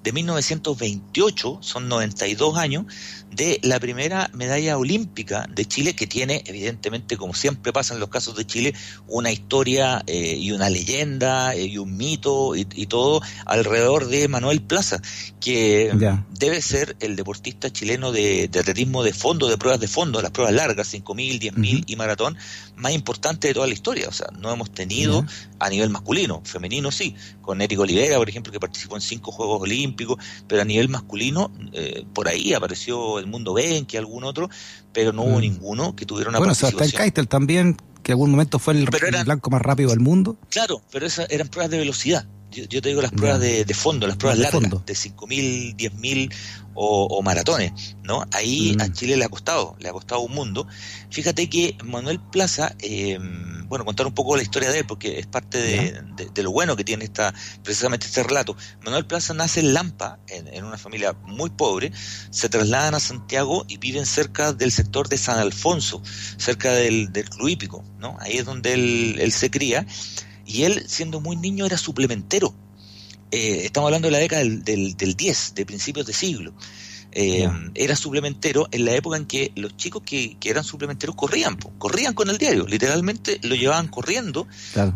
de 0.03 0.13
1928, 0.13 1.59
son 1.61 1.89
92 1.89 2.57
años, 2.57 2.87
de 3.31 3.61
la 3.63 3.79
primera 3.79 4.31
medalla 4.35 4.77
olímpica 4.77 5.47
de 5.49 5.65
Chile, 5.65 5.95
que 5.95 6.07
tiene, 6.07 6.43
evidentemente, 6.47 7.17
como 7.17 7.35
siempre 7.35 7.73
pasa 7.73 7.95
en 7.95 8.01
los 8.01 8.09
casos 8.09 8.37
de 8.37 8.47
Chile, 8.47 8.75
una 9.07 9.31
historia 9.31 10.03
eh, 10.07 10.37
y 10.37 10.53
una 10.53 10.69
leyenda 10.69 11.55
eh, 11.55 11.65
y 11.65 11.79
un 11.79 11.97
mito 11.97 12.57
y, 12.57 12.65
todo 12.91 13.23
alrededor 13.47 14.07
de 14.09 14.27
Manuel 14.27 14.61
Plaza, 14.63 15.01
que 15.41 15.93
debe 16.31 16.61
ser 16.61 16.97
el 17.01 17.15
deportista 17.15 17.71
chileno 17.71 18.11
de, 18.11 18.51
atletismo 18.53 19.05
de 19.05 19.13
fondo, 19.13 19.49
de 19.49 19.57
pruebas 19.57 19.81
de 19.81 19.87
fondo, 19.87 20.21
las 20.21 20.33
pruebas 20.33 20.55
largas, 20.55 20.93
5.000, 20.93 21.53
10.000 21.53 21.85
y 21.87 21.97
maratón, 21.97 22.37
más 22.77 22.93
importante 22.93 23.49
de 23.49 23.55
toda 23.55 23.69
la 23.69 23.75
historia. 23.75 24.09
O 24.09 24.13
sea, 24.13 24.29
no 24.39 24.53
hemos 24.53 24.73
tenido 24.73 25.25
a 25.61 25.71
nivel 25.71 25.91
masculino, 25.91 26.43
femenino 26.45 26.91
sí, 26.91 27.15
con 27.43 27.61
Eric 27.61 27.79
Olivera, 27.79 28.17
por 28.17 28.29
ejemplo, 28.29 28.53
que 28.53 28.59
participó 28.59 28.97
en 28.97 29.03
cinco 29.03 29.31
Juegos 29.31 29.63
Olímpicos, 29.63 30.19
pero 30.49 30.63
a 30.63 30.65
nivel 30.65 30.89
masculino, 30.89 31.53
eh, 31.73 32.05
por 32.13 32.27
ahí 32.27 32.55
apareció 32.55 33.20
el 33.21 33.27
mundo 33.27 33.55
ven 33.55 33.87
que 33.87 33.99
algún 33.99 34.25
otro, 34.25 34.49
pero 34.93 35.13
no 35.13 35.23
hubo 35.23 35.39
mm. 35.39 35.41
ninguno 35.41 35.97
que 35.97 36.07
tuviera 36.07 36.31
una 36.31 36.39
bueno, 36.39 36.53
participación. 36.53 36.79
Bueno, 36.79 36.93
el 36.93 36.99
Keitel 36.99 37.29
también, 37.29 37.77
que 38.03 38.13
en 38.13 38.15
algún 38.15 38.31
momento 38.31 38.59
fue 38.59 38.75
el, 38.75 38.89
blanco 39.25 39.51
más 39.51 39.63
rápido 39.63 39.91
del 39.91 40.01
mundo. 40.01 40.37
Claro, 40.49 40.83
pero 40.91 41.07
esas 41.07 41.31
eran 41.31 41.49
pruebas 41.49 41.71
de 41.71 41.79
velocidad. 41.79 42.27
Yo, 42.51 42.83
te 42.83 42.89
digo 42.89 43.01
las 43.01 43.13
pruebas 43.13 43.41
de, 43.41 43.65
fondo, 43.75 44.07
las 44.07 44.17
pruebas 44.17 44.39
largas, 44.39 44.63
de 44.63 44.95
5.000, 44.95 45.77
10.000 45.77 46.35
o, 46.75 47.07
o, 47.07 47.23
maratones, 47.23 47.97
¿no? 48.03 48.25
Ahí 48.33 48.77
a 48.81 48.87
mm. 48.87 48.93
Chile 48.93 49.17
le 49.17 49.25
ha 49.25 49.29
costado, 49.29 49.77
le 49.79 49.89
ha 49.89 49.93
costado 49.93 50.21
un 50.21 50.33
mundo. 50.33 50.67
Fíjate 51.11 51.49
que 51.49 51.77
Manuel 51.85 52.21
Plaza, 52.21 52.75
eh, 52.81 53.19
bueno, 53.67 53.85
contar 53.85 54.07
un 54.07 54.15
poco 54.15 54.37
la 54.37 54.43
historia 54.43 54.71
de 54.71 54.81
él, 54.81 54.87
porque 54.87 55.19
es 55.19 55.27
parte 55.27 55.59
de, 55.59 56.43
lo 56.43 56.51
bueno 56.51 56.77
que 56.77 56.85
tiene 56.85 57.05
esta, 57.05 57.35
precisamente 57.63 58.07
este 58.07 58.23
relato. 58.23 58.57
Manuel 58.83 59.07
Plaza 59.07 59.35
nace 59.35 59.61
en 59.61 59.75
Lampa, 59.75 60.19
en, 60.29 60.65
una 60.65 60.79
familia 60.79 61.13
muy 61.25 61.51
pobre, 61.51 61.93
se 62.31 62.49
trasladan 62.49 62.95
a 62.95 63.01
Santiago 63.01 63.65
y 63.69 63.77
viven 63.77 64.07
cerca 64.07 64.53
del 64.53 64.73
sector 64.73 65.09
de 65.09 65.19
San 65.19 65.39
Alfonso, 65.39 66.03
cerca 66.37 66.73
del, 66.73 67.13
del 67.13 67.29
Club 67.29 67.49
Hípico, 67.49 67.85
¿no? 67.99 68.17
Ahí 68.21 68.39
es 68.39 68.45
donde 68.45 68.75
él, 68.75 69.17
él 69.21 69.33
se 69.33 69.51
cría 69.51 69.87
y 70.51 70.65
él, 70.65 70.85
siendo 70.87 71.21
muy 71.21 71.37
niño, 71.37 71.65
era 71.67 71.79
suplementero. 71.79 72.53
Eh, 73.31 73.63
estamos 73.65 73.89
hablando 73.89 74.09
de 74.09 74.13
la 74.13 74.19
década 74.19 74.43
del, 74.43 74.65
del, 74.65 74.97
del 74.97 75.15
10, 75.15 75.55
de 75.55 75.67
principios 75.67 76.07
de 76.07 76.13
siglo. 76.13 76.53
Eh, 77.13 77.49
era 77.75 77.97
suplementero 77.97 78.69
en 78.71 78.85
la 78.85 78.95
época 78.95 79.17
en 79.17 79.27
que 79.27 79.51
los 79.57 79.77
chicos 79.77 80.03
que, 80.05 80.37
eran 80.45 80.63
suplementeros 80.63 81.17
corrían, 81.17 81.57
corrían 81.57 82.15
con 82.15 82.31
el 82.31 82.39
diario, 82.39 82.67
literalmente 82.69 83.41
lo 83.43 83.57
llevaban 83.57 83.89
corriendo 83.89 84.47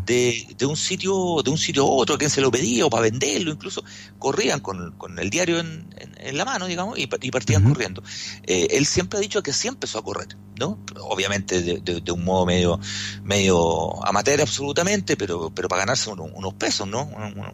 de, 0.05 0.47
de, 0.57 0.65
un 0.65 0.77
sitio 0.77 1.41
de 1.43 1.49
un 1.49 1.57
sitio 1.57 1.83
a 1.83 1.87
otro, 1.87 2.15
a 2.15 2.17
quien 2.17 2.29
se 2.29 2.39
lo 2.39 2.51
pedía 2.51 2.85
o 2.85 2.89
para 2.89 3.03
venderlo, 3.03 3.51
incluso 3.51 3.83
corrían 4.17 4.61
con, 4.61 4.93
con 4.93 5.19
el 5.19 5.29
diario 5.29 5.59
en, 5.59 5.87
en, 6.17 6.37
la 6.37 6.45
mano, 6.45 6.67
digamos, 6.67 6.97
y, 6.97 7.07
partían 7.07 7.63
corriendo. 7.63 8.01
Eh, 8.43 8.67
él 8.71 8.85
siempre 8.85 9.19
ha 9.19 9.21
dicho 9.21 9.43
que 9.43 9.51
así 9.51 9.67
empezó 9.67 9.99
a 9.99 10.03
correr, 10.03 10.37
¿no? 10.59 10.79
Obviamente 11.01 11.61
de, 11.61 12.01
de, 12.01 12.11
un 12.11 12.23
modo 12.23 12.45
medio 12.45 12.79
medio 13.23 14.05
amateur 14.05 14.41
absolutamente, 14.41 15.17
pero 15.17 15.51
pero 15.53 15.67
para 15.67 15.81
ganarse 15.81 16.09
unos 16.09 16.53
pesos, 16.55 16.87
¿no? 16.87 17.09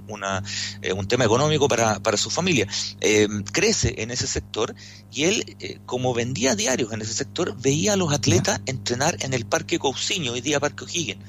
Una, 0.07 0.43
eh, 0.81 0.93
un 0.93 1.07
tema 1.07 1.25
económico 1.25 1.67
para, 1.67 1.99
para 1.99 2.17
su 2.17 2.29
familia. 2.29 2.67
crece 3.51 3.95
en 3.97 4.11
ese 4.11 4.27
sector 4.27 4.75
y 5.11 5.23
él, 5.25 5.55
eh, 5.59 5.79
como 5.85 6.13
vendía 6.13 6.55
diarios 6.55 6.93
en 6.93 7.01
ese 7.01 7.13
sector, 7.13 7.55
veía 7.61 7.93
a 7.93 7.95
los 7.95 8.13
atletas 8.13 8.61
entrenar 8.65 9.17
en 9.21 9.33
el 9.33 9.45
Parque 9.45 9.79
Cousiño, 9.79 10.33
hoy 10.33 10.41
día 10.41 10.59
Parque 10.59 10.85
O'Higgins. 10.85 11.19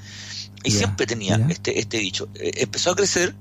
Y 0.63 0.71
siempre 0.71 1.05
tenía 1.05 1.35
este, 1.49 1.77
este 1.79 1.97
dicho. 1.97 2.29
Eh, 2.35 2.51
empezó 2.55 2.91
a 2.91 2.95
crecer 2.95 3.35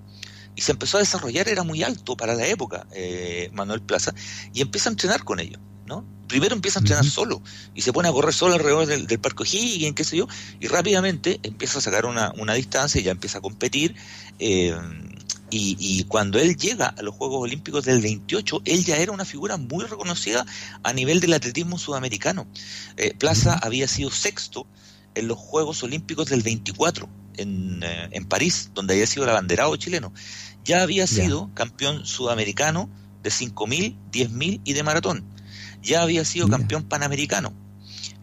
y 0.56 0.62
se 0.62 0.72
empezó 0.72 0.96
a 0.96 1.00
desarrollar, 1.00 1.48
era 1.48 1.62
muy 1.62 1.82
alto 1.82 2.16
para 2.16 2.34
la 2.34 2.46
época, 2.46 2.86
eh, 2.92 3.48
Manuel 3.52 3.80
Plaza, 3.80 4.12
y 4.52 4.60
empieza 4.60 4.88
a 4.88 4.92
entrenar 4.92 5.24
con 5.24 5.38
ellos. 5.38 5.60
¿no? 5.86 6.04
Primero 6.32 6.54
empieza 6.54 6.78
a 6.78 6.80
entrenar 6.80 7.04
solo 7.04 7.42
y 7.74 7.82
se 7.82 7.92
pone 7.92 8.08
a 8.08 8.10
correr 8.10 8.32
solo 8.32 8.54
alrededor 8.54 8.86
del, 8.86 9.06
del 9.06 9.18
Parque 9.18 9.42
O'Higgins, 9.42 9.94
qué 9.94 10.02
sé 10.02 10.16
yo, 10.16 10.26
y 10.60 10.66
rápidamente 10.66 11.38
empieza 11.42 11.76
a 11.76 11.82
sacar 11.82 12.06
una, 12.06 12.32
una 12.38 12.54
distancia 12.54 12.98
y 12.98 13.04
ya 13.04 13.10
empieza 13.10 13.36
a 13.36 13.40
competir. 13.42 13.94
Eh, 14.38 14.74
y, 15.50 16.04
cuando 16.04 16.38
él 16.38 16.56
llega 16.56 16.86
a 16.86 17.02
los 17.02 17.14
Juegos 17.14 17.42
Olímpicos 17.42 17.84
del 17.84 18.00
28, 18.00 18.62
él 18.64 18.82
ya 18.82 18.96
era 18.96 19.12
una 19.12 19.26
figura 19.26 19.58
muy 19.58 19.84
reconocida 19.84 20.46
a 20.82 20.92
nivel 20.94 21.20
del 21.20 21.34
atletismo 21.34 21.76
sudamericano. 21.76 22.46
Eh, 22.96 23.12
Plaza 23.12 23.58
había 23.62 23.86
sido 23.88 24.10
sexto 24.10 24.66
en 25.14 25.28
los 25.28 25.36
Juegos 25.36 25.82
Olímpicos 25.82 26.30
del 26.30 26.40
24 26.40 27.10
en, 27.36 27.82
eh, 27.82 28.08
en 28.12 28.24
París, 28.24 28.70
donde 28.72 28.94
había 28.94 29.06
sido 29.06 29.24
el 29.24 29.30
abanderado 29.30 29.76
chileno. 29.76 30.14
Ya 30.64 30.80
había 30.80 31.06
sido 31.06 31.50
campeón 31.52 32.06
sudamericano 32.06 32.88
de 33.22 33.28
5.000, 33.28 33.94
10.000 34.10 34.62
y 34.64 34.72
de 34.72 34.82
maratón. 34.82 35.31
Ya 35.82 36.02
había 36.02 36.24
sido 36.24 36.48
campeón 36.48 36.84
panamericano 36.84 37.52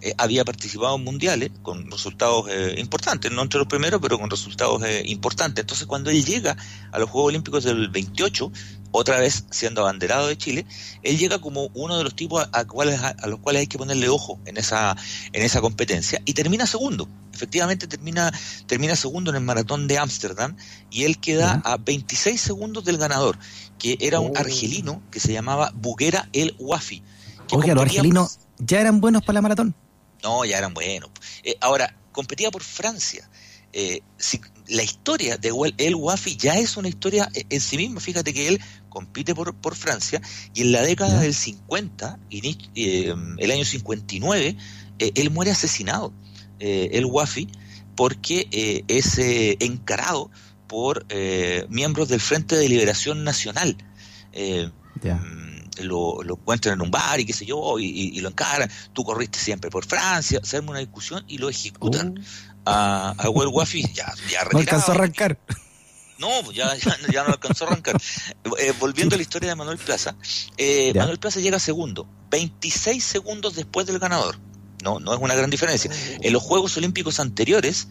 eh, 0.01 0.13
había 0.17 0.45
participado 0.45 0.95
en 0.95 1.03
mundiales 1.03 1.51
con 1.61 1.91
resultados 1.91 2.45
eh, 2.49 2.75
importantes, 2.77 3.31
no 3.33 3.41
entre 3.41 3.59
los 3.59 3.67
primeros, 3.67 3.99
pero 4.01 4.17
con 4.17 4.29
resultados 4.29 4.81
eh, 4.83 5.03
importantes. 5.07 5.63
Entonces, 5.63 5.87
cuando 5.87 6.09
él 6.09 6.23
llega 6.23 6.55
a 6.91 6.99
los 6.99 7.09
Juegos 7.09 7.29
Olímpicos 7.29 7.65
del 7.65 7.89
28, 7.89 8.49
otra 8.91 9.19
vez 9.19 9.43
siendo 9.51 9.81
abanderado 9.81 10.27
de 10.27 10.37
Chile, 10.37 10.65
él 11.03 11.17
llega 11.17 11.39
como 11.39 11.69
uno 11.73 11.97
de 11.97 12.05
los 12.05 12.15
tipos 12.15 12.47
a, 12.53 12.65
cuales, 12.65 13.01
a, 13.01 13.27
los 13.27 13.39
cuales 13.39 13.59
hay 13.61 13.67
que 13.67 13.77
ponerle 13.77 14.07
ojo 14.07 14.39
en 14.45 14.55
esa, 14.55 14.95
en 15.33 15.43
esa 15.43 15.59
competencia 15.59 16.21
y 16.23 16.33
termina 16.33 16.65
segundo. 16.65 17.09
Efectivamente 17.33 17.85
termina, 17.85 18.31
termina 18.67 18.95
segundo 18.95 19.31
en 19.31 19.35
el 19.35 19.43
maratón 19.43 19.87
de 19.87 19.97
Ámsterdam 19.97 20.55
y 20.89 21.03
él 21.03 21.19
queda 21.19 21.61
a 21.65 21.75
26 21.75 22.39
segundos 22.39 22.85
del 22.85 22.97
ganador, 22.97 23.37
que 23.77 23.97
era 23.99 24.21
un 24.21 24.31
oh. 24.31 24.39
argelino 24.39 25.03
que 25.11 25.19
se 25.19 25.33
llamaba 25.33 25.73
Buguera 25.75 26.29
el 26.31 26.55
Wafi. 26.57 27.03
Oye, 27.51 27.73
los 27.73 27.83
argelinos 27.83 28.39
ya 28.57 28.81
eran 28.81 29.01
buenos 29.01 29.21
para 29.23 29.35
la 29.35 29.41
maratón. 29.41 29.75
No, 30.23 30.45
ya 30.45 30.57
eran 30.57 30.73
buenos. 30.73 31.09
Eh, 31.43 31.55
ahora, 31.61 31.95
competía 32.11 32.51
por 32.51 32.63
Francia. 32.63 33.29
Eh, 33.71 34.01
si, 34.17 34.41
la 34.69 34.83
historia 34.83 35.37
de 35.37 35.51
El 35.77 35.95
Wafi 35.95 36.37
ya 36.37 36.55
es 36.55 36.77
una 36.77 36.87
historia 36.87 37.29
en 37.33 37.61
sí 37.61 37.77
misma. 37.77 37.99
Fíjate 37.99 38.33
que 38.33 38.47
él 38.47 38.61
compite 38.89 39.35
por, 39.35 39.55
por 39.55 39.75
Francia 39.75 40.21
y 40.53 40.61
en 40.61 40.71
la 40.71 40.81
década 40.81 41.19
del 41.19 41.33
50, 41.33 42.19
eh, 42.31 43.13
el 43.37 43.51
año 43.51 43.65
59, 43.65 44.55
eh, 44.99 45.11
él 45.15 45.31
muere 45.31 45.51
asesinado, 45.51 46.13
eh, 46.59 46.89
el 46.93 47.05
Wafi, 47.05 47.47
porque 47.95 48.47
es 48.87 49.17
encarado 49.59 50.31
por 50.67 51.05
miembros 51.67 52.07
del 52.07 52.21
Frente 52.21 52.55
de 52.55 52.69
Liberación 52.69 53.25
Nacional. 53.25 53.75
Mm, 54.33 55.48
lo, 55.83 56.21
lo, 56.23 56.35
encuentran 56.35 56.75
en 56.75 56.81
un 56.81 56.91
bar 56.91 57.19
y 57.19 57.25
qué 57.25 57.33
sé 57.33 57.45
yo, 57.45 57.79
y, 57.79 58.19
lo 58.19 58.29
encaran. 58.29 58.69
Tú 58.93 59.03
corriste 59.03 59.39
siempre 59.39 59.69
por 59.69 59.85
Francia, 59.85 60.39
se 60.43 60.57
arma 60.57 60.71
una 60.71 60.79
discusión 60.79 61.23
y 61.27 61.37
lo 61.37 61.49
ejecutan. 61.49 62.15
Oh 62.17 62.49
a, 62.65 63.15
a 63.17 63.29
Wafi, 63.29 63.81
ya, 63.93 64.13
ya 64.29 64.43
No 64.51 64.59
alcanzó 64.59 64.91
a 64.91 64.95
arrancar. 64.95 65.37
No, 66.17 66.27
pues 66.43 66.57
ya, 66.57 66.75
ya, 66.75 67.23
no 67.23 67.29
alcanzó 67.29 67.65
a 67.65 67.67
arrancar. 67.69 67.95
Eh, 68.59 68.73
volviendo 68.79 69.15
a 69.15 69.17
la 69.17 69.21
historia 69.21 69.49
de 69.49 69.55
Manuel 69.55 69.77
Plaza, 69.77 70.15
eh, 70.57 70.93
Manuel 70.93 71.17
Plaza 71.17 71.39
llega 71.39 71.59
segundo, 71.59 72.07
26 72.29 73.03
segundos 73.03 73.55
después 73.55 73.87
del 73.87 73.99
ganador. 73.99 74.37
No, 74.83 74.99
no 74.99 75.13
es 75.13 75.19
una 75.19 75.35
gran 75.35 75.49
diferencia. 75.49 75.91
En 76.21 76.33
los 76.33 76.43
Juegos 76.43 76.75
Olímpicos 76.77 77.19
anteriores, 77.19 77.87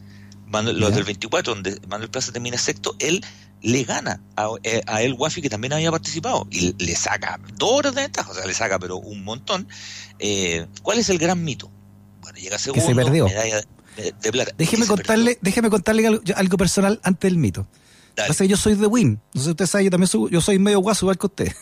los 0.51 0.95
del 0.95 1.05
24, 1.05 1.55
donde 1.55 1.81
Manuel 1.89 2.11
Plaza 2.11 2.33
termina 2.33 2.59
sexto, 2.59 2.97
él 2.99 3.25
le 3.63 3.85
gana 3.85 4.23
a, 4.37 4.51
eh, 4.63 4.83
a, 4.87 5.03
El 5.03 5.15
Wafi, 5.15 5.43
que 5.43 5.51
también 5.51 5.73
había 5.73 5.91
participado, 5.91 6.47
y 6.51 6.75
le 6.83 6.95
saca 6.95 7.41
dos 7.57 7.71
horas 7.73 7.95
de 7.95 8.03
ventaja, 8.03 8.31
o 8.31 8.35
sea, 8.35 8.47
le 8.47 8.55
saca, 8.55 8.79
pero 8.79 8.97
un 8.97 9.25
montón. 9.25 9.69
¿Cuál 10.83 10.99
es 10.99 11.09
el 11.11 11.19
gran 11.19 11.45
mito? 11.45 11.71
Bueno, 12.21 12.39
llega 12.39 12.59
segundo, 12.59 12.87
que 12.87 12.95
se 12.95 12.95
perdió. 12.95 13.27
medalla, 13.27 13.63
Déjeme 14.57 14.87
contarle, 14.87 15.39
déjeme 15.41 15.71
contarle 15.71 16.21
algo, 16.37 16.57
personal 16.57 17.01
antes 17.03 17.31
del 17.31 17.39
mito. 17.39 17.67
yo 18.47 18.57
soy 18.57 18.75
de 18.75 18.87
Win. 18.87 19.21
No 19.35 19.43
sé 19.43 19.51
usted 19.51 19.67
sabe, 19.67 19.85
yo 19.85 19.91
también 19.91 20.09
soy, 20.09 20.31
yo 20.31 20.41
soy 20.41 20.59
medio 20.59 20.81
guaso 20.81 21.07
igual 21.07 21.19
que 21.19 21.27
usted. 21.27 21.53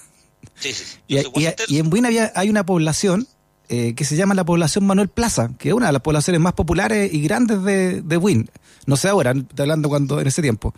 Sí, 0.54 0.72
sí, 0.72 0.84
y, 1.08 1.78
en 1.78 1.92
Win 1.92 2.06
había, 2.06 2.32
hay 2.34 2.50
una 2.50 2.64
población 2.64 3.26
eh, 3.68 3.94
que 3.94 4.04
se 4.04 4.16
llama 4.16 4.34
la 4.34 4.44
población 4.44 4.86
Manuel 4.86 5.08
Plaza, 5.08 5.50
que 5.58 5.70
es 5.70 5.74
una 5.74 5.86
de 5.86 5.92
las 5.92 6.02
poblaciones 6.02 6.40
más 6.40 6.52
populares 6.52 7.12
y 7.12 7.22
grandes 7.22 7.62
de, 7.62 8.02
de 8.02 8.16
Win. 8.16 8.50
No 8.86 8.96
sé 8.96 9.08
ahora, 9.08 9.32
estoy 9.32 9.62
hablando 9.62 9.88
cuando 9.88 10.20
en 10.20 10.26
ese 10.26 10.42
tiempo. 10.42 10.74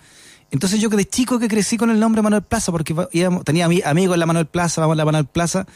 Entonces 0.51 0.81
yo 0.81 0.89
que 0.89 0.97
de 0.97 1.07
chico 1.07 1.39
que 1.39 1.49
crecí 1.49 1.77
con 1.77 1.91
el 1.91 2.01
nombre 2.01 2.23
Manuel 2.23 2.43
Plaza, 2.43 2.73
porque 2.73 2.95
tenía 3.45 3.67
amigos 3.67 4.15
en 4.15 4.21
la 4.21 4.27
Manuel 4.27 4.47
Plaza, 4.47 4.81
vamos 4.81 4.95
a 4.95 4.97
la 4.97 5.05
Manuel 5.05 5.27
Plaza, 5.27 5.67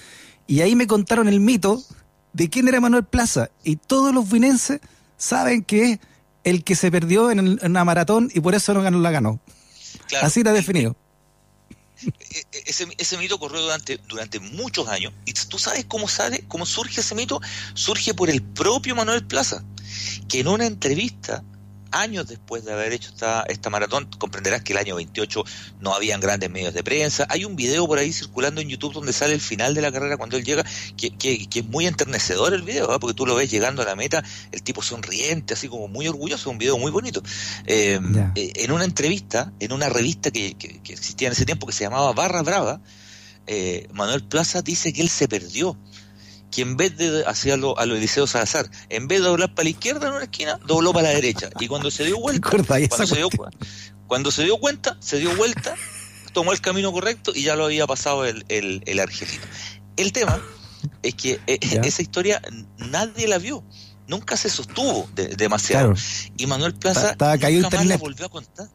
y 0.47 0.61
ahí 0.61 0.75
me 0.75 0.87
contaron 0.87 1.29
el 1.29 1.41
mito 1.41 1.83
de 2.33 2.49
quién 2.49 2.69
era 2.69 2.81
Manuel 2.81 3.05
Plaza. 3.05 3.51
Y 3.65 3.77
todos 3.77 4.15
los 4.15 4.31
winenses 4.33 4.81
saben 5.17 5.63
que 5.63 5.93
es 5.93 5.99
el 6.45 6.65
que 6.65 6.75
se 6.75 6.91
perdió 6.91 7.31
en, 7.31 7.61
una 7.63 7.85
maratón 7.85 8.31
y 8.35 8.41
por 8.41 8.55
eso 8.55 8.75
no 8.75 8.83
ganó, 8.83 8.99
la 8.99 9.11
ganó. 9.11 9.41
Así 10.23 10.41
está 10.41 10.53
definido. 10.53 10.97
E, 12.05 12.39
e, 12.39 12.63
ese, 12.67 12.89
ese, 12.99 13.17
mito 13.19 13.39
corrió 13.39 13.61
durante, 13.61 13.99
durante 14.09 14.41
muchos 14.41 14.89
años. 14.89 15.13
¿Y 15.25 15.33
tú 15.33 15.59
sabes 15.59 15.85
cómo 15.85 16.09
sale, 16.09 16.45
cómo 16.49 16.67
surge 16.67 17.01
ese 17.01 17.15
mito? 17.15 17.41
Surge 17.75 18.15
por 18.15 18.29
el 18.29 18.43
propio 18.43 18.97
Manuel 18.97 19.25
Plaza, 19.25 19.63
que 20.29 20.41
en 20.41 20.49
una 20.49 20.67
entrevista 20.67 21.45
años 21.93 22.27
después 22.27 22.65
de 22.65 22.73
haber 22.73 22.93
hecho 22.93 23.11
esta, 23.11 23.43
esta 23.49 23.71
maratón, 23.71 24.09
comprenderás 24.19 24.63
que 24.63 24.73
el 24.73 24.79
año 24.79 24.97
28 24.97 25.45
no 25.81 25.95
habían 25.95 26.21
grandes 26.21 26.51
medios 26.51 26.75
de 26.75 26.83
prensa. 26.83 27.27
Hay 27.29 27.45
un 27.45 27.57
video 27.57 27.87
por 27.87 27.99
ahí 27.99 28.13
circulando 28.13 28.61
en 28.61 28.69
YouTube 28.69 28.93
donde 28.93 29.13
sale 29.13 29.35
el 29.35 29.41
final 29.41 29.75
de 29.75 29.83
la 29.83 29.93
carrera 29.93 30.17
cuando 30.17 30.37
él 30.37 30.45
llega, 30.45 30.65
que, 30.97 31.17
que, 31.17 31.49
es 31.55 31.65
muy 31.67 31.87
enternecedor 31.87 32.55
el 32.55 32.63
video, 32.63 32.99
porque 32.99 33.15
tú 33.15 33.27
lo 33.27 33.35
ves 33.35 33.51
llegando 33.51 33.83
a 33.83 33.85
la 33.85 33.95
meta, 33.95 34.23
el 34.51 34.63
tipo 34.63 34.83
sonriente, 34.83 35.55
así 35.55 35.69
como 35.69 35.89
muy 35.89 36.09
orgulloso, 36.09 36.51
un 36.51 36.59
video 36.59 36.79
muy 36.79 36.91
bonito. 36.91 37.23
Eh, 37.67 38.01
eh, 38.35 38.53
en 38.57 38.73
una 38.73 38.85
entrevista, 38.85 39.53
en 39.61 39.73
una 39.73 39.89
revista 39.89 40.31
que, 40.31 40.55
que, 40.55 40.81
existía 40.93 41.29
en 41.29 41.33
ese 41.33 41.47
tiempo 41.47 41.67
que 41.67 41.73
se 41.73 41.85
llamaba 41.85 42.13
Barra 42.13 42.43
Brava, 42.43 42.81
eh, 43.47 43.89
Manuel 43.93 44.23
Plaza 44.23 44.63
dice 44.63 44.93
que 44.93 45.03
él 45.03 45.09
se 45.09 45.27
perdió 45.27 45.77
que 46.53 46.63
en 46.63 46.77
vez 46.77 46.97
de 46.97 47.25
hacerlo 47.27 47.77
a 47.79 47.87
los 47.87 47.99
Eliseo 47.99 48.27
Salazar, 48.27 48.71
en 48.91 49.09
vez 49.09 49.21
de 49.21 49.27
doblar 49.27 49.55
para 49.55 49.65
la 49.65 49.71
izquierda 49.71 50.07
en 50.07 50.15
una 50.15 50.25
esquina, 50.25 50.61
dobló 50.67 50.93
para 50.93 51.09
la 51.09 51.15
derecha. 51.15 51.51
Y 51.59 51.67
cuando 51.67 51.91
se 51.91 52.05
dio 52.05 52.21
vuelta, 52.21 52.49
cuando 52.49 53.07
se 53.07 53.17
dio, 53.17 53.29
cuando 54.07 54.31
se 54.31 54.45
dio, 54.45 54.59
cuenta, 54.59 54.97
se 55.01 55.19
dio 55.19 55.35
vuelta, 55.35 55.75
tomó 56.33 56.53
el 56.53 56.61
camino 56.61 56.93
correcto 56.93 57.33
y 57.35 57.43
ya 57.43 57.57
lo 57.57 57.65
había 57.65 57.87
pasado 57.87 58.27
el, 58.27 58.45
el, 58.49 59.01
argelino. 59.01 59.43
El 59.97 60.13
tema 60.13 60.41
es 61.03 61.15
que 61.15 61.41
eh, 61.47 61.59
esa 61.83 62.03
historia 62.03 62.41
nadie 62.77 63.27
la 63.27 63.39
vio. 63.39 63.65
Nunca 64.07 64.37
se 64.37 64.51
sostuvo 64.51 65.09
demasiado. 65.15 65.95
Y 66.37 66.47
Manuel 66.47 66.75
Plaza 66.75 67.17
nunca 67.19 67.79
más 67.79 67.87
la 67.87 67.97
volvió 67.97 68.27
a 68.27 68.29
contar. 68.29 68.69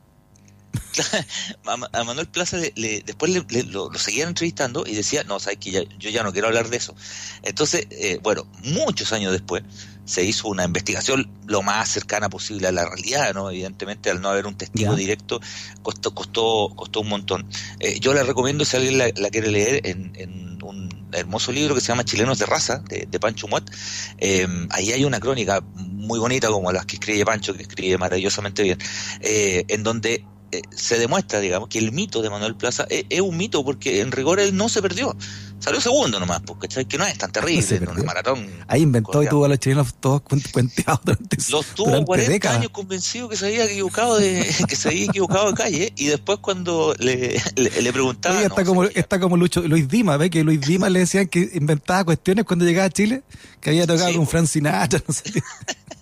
a 1.65 2.03
Manuel 2.03 2.27
Plaza 2.27 2.57
le, 2.57 3.01
después 3.05 3.31
lo, 3.69 3.93
seguían 3.95 4.29
entrevistando 4.29 4.85
y 4.85 4.95
decía, 4.95 5.23
no, 5.23 5.39
sabes 5.39 5.59
que 5.59 5.71
yo 5.71 6.09
ya 6.09 6.23
no 6.23 6.31
quiero 6.31 6.47
hablar 6.47 6.69
de 6.69 6.77
eso. 6.77 6.95
Entonces, 7.43 7.87
eh, 7.91 8.19
bueno, 8.21 8.47
muchos 8.63 9.13
años 9.13 9.31
después 9.31 9.63
se 10.05 10.23
hizo 10.23 10.47
una 10.47 10.63
investigación 10.63 11.29
lo 11.47 11.61
más 11.61 11.89
cercana 11.89 12.29
posible 12.29 12.67
a 12.67 12.71
la 12.71 12.85
realidad, 12.85 13.33
¿no? 13.33 13.49
Evidentemente, 13.51 14.09
al 14.09 14.21
no 14.21 14.29
haber 14.29 14.47
un 14.47 14.55
testigo 14.55 14.95
directo, 14.95 15.41
costó, 15.81 16.15
costó, 16.15 16.73
costó 16.75 17.01
un 17.01 17.09
montón. 17.09 17.45
Eh, 17.79 17.99
yo 17.99 18.13
le 18.13 18.23
recomiendo, 18.23 18.63
si 18.63 18.77
alguien 18.77 18.97
la, 18.97 19.29
quiere 19.29 19.51
leer, 19.51 19.81
en, 19.85 20.37
un 20.63 21.07
hermoso 21.13 21.51
libro 21.53 21.75
que 21.75 21.81
se 21.81 21.87
llama 21.87 22.03
Chilenos 22.03 22.39
de 22.39 22.45
Raza, 22.45 22.79
de, 22.79 23.19
Pancho 23.19 23.47
Muat. 23.47 23.69
Eh, 24.17 24.47
ahí 24.71 24.91
hay 24.91 25.05
una 25.05 25.19
crónica 25.19 25.61
muy 25.75 26.19
bonita, 26.19 26.49
como 26.49 26.71
las 26.71 26.85
que 26.85 26.95
escribe 26.95 27.23
Pancho, 27.25 27.53
que 27.53 27.61
escribe 27.61 27.97
maravillosamente 27.97 28.63
bien, 28.63 28.77
en 29.21 29.83
donde 29.83 30.25
eh, 30.51 30.61
se 30.71 30.97
demuestra, 30.97 31.39
digamos, 31.39 31.69
que 31.69 31.79
el 31.79 31.91
mito 31.91 32.21
de 32.21 32.29
Manuel 32.29 32.55
Plaza 32.55 32.85
es, 32.89 33.21
un 33.21 33.35
mito 33.35 33.63
porque 33.65 34.01
en 34.01 34.11
rigor 34.11 34.39
él 34.39 34.55
no 34.55 34.69
se 34.69 34.81
perdió. 34.81 35.15
Salió 35.59 35.81
segundo 35.81 36.19
nomás, 36.19 36.41
porque 36.45 36.67
que 36.85 36.97
no 36.97 37.05
es 37.05 37.17
tan 37.17 37.31
terrible 37.31 37.75
en 37.75 37.89
un 37.89 38.05
maratón. 38.05 38.47
Ahí 38.67 38.83
inventó 38.83 39.23
y 39.23 39.27
tuvo 39.27 39.45
a 39.45 39.47
los 39.47 39.59
chilenos 39.59 39.95
todos 39.99 40.21
cuenteados 40.21 41.01
durante 41.03 41.37
Los 41.49 41.65
tuvo 41.67 42.05
40 42.05 42.53
años 42.53 42.69
convencido 42.69 43.27
que 43.27 43.35
se 43.35 43.47
había 43.47 43.65
equivocado 43.65 44.17
de 44.17 44.47
que 44.69 44.75
se 44.75 44.89
había 44.89 45.05
equivocado 45.05 45.47
de 45.47 45.53
calle 45.55 45.93
y 45.95 46.05
después 46.05 46.37
cuando 46.39 46.93
le, 46.99 47.41
le, 47.55 47.91
preguntaban... 47.91 48.43
está, 48.43 48.63
como, 48.63 48.83
está 48.83 49.19
como 49.19 49.35
Lucho, 49.35 49.61
Luis 49.61 49.87
Dima, 49.87 50.15
¿ves? 50.17 50.29
Que 50.29 50.43
Luis 50.43 50.61
Dima 50.61 50.89
le 50.89 50.99
decían 50.99 51.27
que 51.27 51.49
inventaba 51.53 52.03
cuestiones 52.05 52.45
cuando 52.45 52.63
llegaba 52.63 52.85
a 52.85 52.91
Chile, 52.91 53.23
que 53.59 53.71
había 53.71 53.87
tocado 53.87 54.13
con 54.15 54.27
Frank 54.27 54.45
Sinatra, 54.45 55.01
no 55.07 55.13
sé 55.13 55.23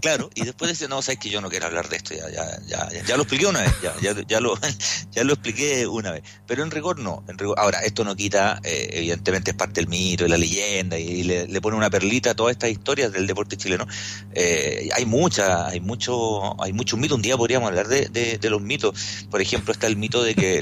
Claro, 0.00 0.30
y 0.34 0.44
después 0.44 0.70
dice, 0.70 0.88
no, 0.88 1.02
sabes 1.02 1.18
que 1.18 1.30
yo 1.30 1.40
no 1.40 1.48
quiero 1.48 1.66
hablar 1.66 1.88
de 1.88 1.96
esto, 1.96 2.14
ya, 2.14 2.28
ya, 2.30 2.58
ya, 2.66 2.88
ya, 3.06 3.16
lo 3.16 3.22
expliqué 3.22 3.46
una 3.46 3.60
vez, 3.60 3.72
ya, 3.82 3.94
ya, 4.00 4.14
ya, 4.26 4.40
lo, 4.40 4.58
ya 5.12 5.24
lo 5.24 5.32
expliqué 5.34 5.86
una 5.86 6.12
vez. 6.12 6.22
Pero 6.46 6.62
en 6.62 6.70
rigor 6.70 6.98
no, 6.98 7.24
en 7.28 7.38
rigor, 7.38 7.58
ahora, 7.58 7.80
esto 7.80 8.04
no 8.04 8.14
quita, 8.14 8.60
eh, 8.62 8.90
evidentemente 8.92 9.52
es 9.52 9.56
parte 9.56 9.80
del 9.80 9.88
mito, 9.88 10.24
de 10.24 10.30
la 10.30 10.36
leyenda, 10.36 10.98
y, 10.98 11.22
le, 11.24 11.60
pone 11.60 11.76
una 11.76 11.90
perlita 11.90 12.30
a 12.30 12.34
todas 12.34 12.52
estas 12.52 12.70
historias 12.70 13.12
del 13.12 13.26
deporte 13.26 13.56
chileno. 13.56 13.86
Eh, 14.34 14.88
hay 14.94 15.06
muchas, 15.06 15.72
hay 15.72 15.80
mucho, 15.80 16.62
hay 16.62 16.72
muchos 16.72 16.98
mitos, 16.98 17.16
un 17.16 17.22
día 17.22 17.36
podríamos 17.36 17.68
hablar 17.68 17.88
de, 17.88 18.08
de, 18.08 18.50
los 18.50 18.60
mitos. 18.60 19.26
Por 19.30 19.40
ejemplo, 19.40 19.72
está 19.72 19.86
el 19.86 19.96
mito 19.96 20.22
de 20.22 20.34
que 20.34 20.60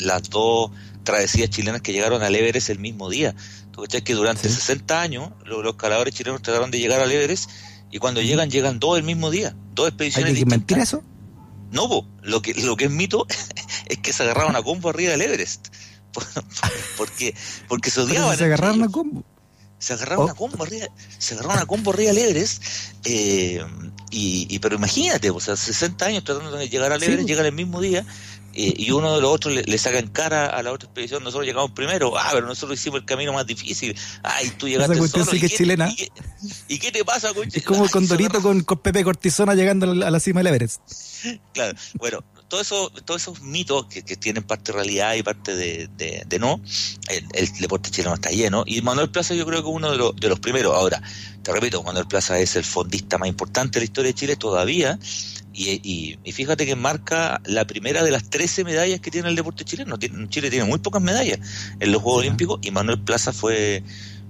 las 0.00 0.30
dos 0.30 0.70
travesías 1.04 1.50
chilenas 1.50 1.82
que 1.82 1.92
llegaron 1.92 2.22
al 2.22 2.34
Everest 2.34 2.70
el 2.70 2.78
mismo 2.78 3.08
día. 3.08 3.34
¿Tú 3.72 3.84
que 4.04 4.14
durante 4.14 4.48
60 4.48 5.00
años 5.00 5.30
los, 5.44 5.62
los 5.62 5.74
escaladores 5.74 6.14
chilenos 6.14 6.42
trataron 6.42 6.70
de 6.70 6.78
llegar 6.78 7.00
al 7.00 7.10
Everest 7.12 7.48
y 7.90 7.98
cuando 7.98 8.20
llegan, 8.20 8.50
llegan 8.50 8.78
dos 8.78 8.98
el 8.98 9.04
mismo 9.04 9.30
día, 9.30 9.54
dos 9.74 9.88
expediciones 9.88 10.34
¿Hay 10.34 10.40
que 10.40 10.46
mentir 10.46 10.78
eso? 10.78 11.02
No, 11.70 12.06
lo 12.22 12.42
que, 12.42 12.54
lo 12.54 12.76
que 12.76 12.86
es 12.86 12.90
mito 12.90 13.26
es 13.86 13.98
que 13.98 14.12
se 14.12 14.22
agarraron 14.22 14.56
a 14.56 14.62
combo 14.62 14.90
arriba 14.90 15.12
del 15.12 15.22
Everest. 15.22 15.68
porque, 16.96 17.34
porque 17.68 17.90
se 17.90 18.00
odiaban. 18.00 18.36
Se 18.36 18.44
agarraron 18.44 18.82
a 18.82 18.88
combo. 18.88 19.24
Se 19.78 19.92
agarraron 19.92 20.28
a 20.28 20.34
combo 20.34 20.64
arriba, 20.64 20.86
se 21.18 21.34
agarraron 21.34 21.62
a 21.62 21.66
combo 21.66 21.92
arriba 21.92 22.12
del 22.12 22.18
Everest. 22.18 22.64
Eh, 23.04 23.64
y, 24.10 24.58
pero 24.58 24.74
imagínate, 24.74 25.30
o 25.30 25.38
sea, 25.38 25.54
60 25.54 26.04
años 26.04 26.24
tratando 26.24 26.50
de 26.56 26.68
llegar 26.68 26.92
al 26.92 27.02
Everest, 27.02 27.28
llegan 27.28 27.46
el 27.46 27.52
mismo 27.52 27.80
día 27.80 28.04
y 28.54 28.90
uno 28.90 29.14
de 29.14 29.20
los 29.20 29.30
otros 29.30 29.54
le, 29.54 29.62
le, 29.62 29.78
saca 29.78 29.98
en 29.98 30.08
cara 30.08 30.46
a 30.46 30.62
la 30.62 30.72
otra 30.72 30.86
expedición, 30.86 31.22
nosotros 31.22 31.46
llegamos 31.46 31.70
primero, 31.72 32.18
ah, 32.18 32.30
pero 32.32 32.46
nosotros 32.46 32.78
hicimos 32.78 33.00
el 33.00 33.06
camino 33.06 33.32
más 33.32 33.46
difícil, 33.46 33.96
ay, 34.22 34.50
tú 34.58 34.68
llegaste 34.68 34.94
Esa 34.94 35.08
solo. 35.08 35.24
Sí 35.26 35.40
que 35.40 35.46
es 35.46 35.54
chilena. 35.54 35.88
¿y 36.68 36.78
qué, 36.78 36.90
te 36.90 37.04
pasa, 37.04 37.30
Es 37.52 37.64
como 37.64 37.88
con 37.90 38.06
Dorito 38.06 38.42
con, 38.42 38.62
con, 38.62 38.78
Pepe 38.78 39.04
Cortisona 39.04 39.54
llegando 39.54 39.90
a 39.90 40.10
la 40.10 40.20
cima 40.20 40.40
del 40.40 40.48
Everest. 40.48 40.80
Claro, 41.52 41.76
bueno, 41.94 42.24
todo 42.48 42.60
eso, 42.60 42.90
todos 43.04 43.22
esos 43.22 43.42
mitos 43.42 43.86
que, 43.86 44.02
tienen 44.02 44.42
parte 44.42 44.72
de 44.72 44.78
realidad 44.78 45.14
y 45.14 45.22
parte 45.22 45.54
de, 45.54 46.38
no, 46.40 46.60
el, 47.08 47.52
deporte 47.60 47.90
chileno 47.90 48.14
está 48.14 48.30
lleno. 48.30 48.64
Y 48.66 48.80
Manuel 48.82 49.10
Plaza 49.10 49.34
yo 49.34 49.46
creo 49.46 49.62
que 49.62 49.68
es 49.68 49.74
uno 49.74 49.90
de, 49.90 50.20
de 50.20 50.28
los 50.28 50.40
primeros. 50.40 50.74
Ahora, 50.74 51.02
te 51.42 51.52
repito, 51.52 51.82
Manuel 51.82 52.06
Plaza 52.06 52.38
es 52.38 52.56
el 52.56 52.64
fondista 52.64 53.18
más 53.18 53.28
importante 53.28 53.78
de 53.78 53.80
la 53.80 53.84
historia 53.84 54.08
de 54.10 54.14
Chile 54.14 54.36
todavía. 54.36 54.98
Y, 55.52 56.18
fíjate 56.32 56.66
que 56.66 56.76
marca 56.76 57.40
la 57.44 57.66
primera 57.66 58.04
de 58.04 58.10
las 58.10 58.30
13 58.30 58.64
medallas 58.64 59.00
que 59.00 59.10
tiene 59.10 59.28
el 59.28 59.36
deporte 59.36 59.64
chileno. 59.64 59.96
Chile 59.96 60.50
tiene 60.50 60.64
muy 60.64 60.78
pocas 60.78 61.02
medallas 61.02 61.40
en 61.80 61.90
los 61.90 62.02
Juegos 62.02 62.20
Olímpicos 62.20 62.60
y 62.62 62.70
Manuel 62.70 63.00
Plaza 63.00 63.32
fue, 63.32 63.82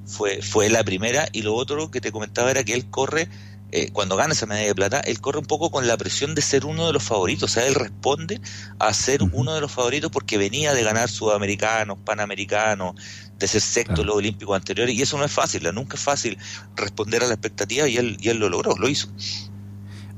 fue, 0.07 0.40
fue 0.40 0.70
la 0.70 0.85
primera. 0.85 1.28
Y 1.33 1.42
lo 1.42 1.54
otro 1.54 1.90
que 1.90 2.00
te 2.00 2.12
comentaba 2.12 2.50
era 2.50 2.64
que 2.64 2.74
él 2.74 2.88
corre 2.88 3.28
eh, 3.70 3.90
cuando 3.92 4.16
gana 4.16 4.33
esa 4.33 4.46
medalla 4.46 4.68
de 4.68 4.74
plata, 4.74 5.00
él 5.00 5.20
corre 5.20 5.38
un 5.38 5.44
poco 5.44 5.70
con 5.70 5.87
la 5.87 5.98
presión 5.98 6.35
de 6.35 6.40
ser 6.40 6.64
uno 6.64 6.87
de 6.87 6.92
los 6.92 7.02
favoritos. 7.02 7.50
O 7.50 7.52
sea, 7.52 7.66
él 7.66 7.74
responde 7.74 8.40
a 8.78 8.94
ser 8.94 9.22
uno 9.22 9.54
de 9.54 9.61
los 9.61 9.70
favoritos 9.70 10.11
porque 10.11 10.38
venía 10.38 10.72
de 10.72 10.83
ganar 10.83 11.11
sudamericanos, 11.11 11.98
panamericanos, 12.04 12.94
de 13.38 13.46
ser 13.46 13.61
sexto 13.61 14.00
en 14.00 14.07
los 14.07 14.16
olímpicos 14.16 14.57
anteriores. 14.57 14.94
Y 14.94 15.02
eso 15.02 15.18
no 15.18 15.24
es 15.24 15.33
fácil, 15.33 15.68
nunca 15.74 15.96
es 15.96 16.02
fácil 16.02 16.38
responder 16.76 17.22
a 17.22 17.26
la 17.26 17.35
expectativa 17.35 17.87
y 17.87 17.98
él, 17.98 18.16
y 18.20 18.31
él 18.31 18.38
lo 18.38 18.48
logró, 18.48 18.74
lo 18.76 18.88
hizo. 18.88 19.09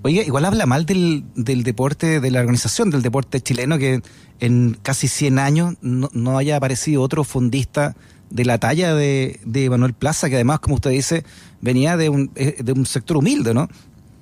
Oye, 0.03 0.25
igual 0.27 0.47
habla 0.47 0.65
mal 0.65 0.87
del, 0.87 1.25
del 1.35 1.63
deporte, 1.63 2.21
de 2.21 2.31
la 2.31 2.41
organización 2.41 2.91
del 2.91 3.03
deporte 3.03 3.41
chileno, 3.41 3.79
que 3.79 4.01
en 4.41 4.79
casi 4.83 5.09
100 5.09 5.39
años 5.39 5.75
no, 5.83 6.09
no 6.15 6.39
haya 6.39 6.57
aparecido 6.57 7.03
otro 7.03 7.23
fundista 7.23 7.95
de 8.31 8.45
la 8.45 8.59
talla 8.59 8.95
de, 8.95 9.41
de 9.45 9.69
Manuel 9.69 9.93
Plaza, 9.93 10.29
que 10.29 10.37
además, 10.37 10.61
como 10.61 10.77
usted 10.77 10.91
dice, 10.91 11.25
venía 11.61 11.97
de 11.97 12.09
un, 12.09 12.31
eh, 12.37 12.57
de 12.63 12.73
un 12.73 12.87
sector 12.87 13.17
humilde, 13.17 13.53
¿no? 13.53 13.69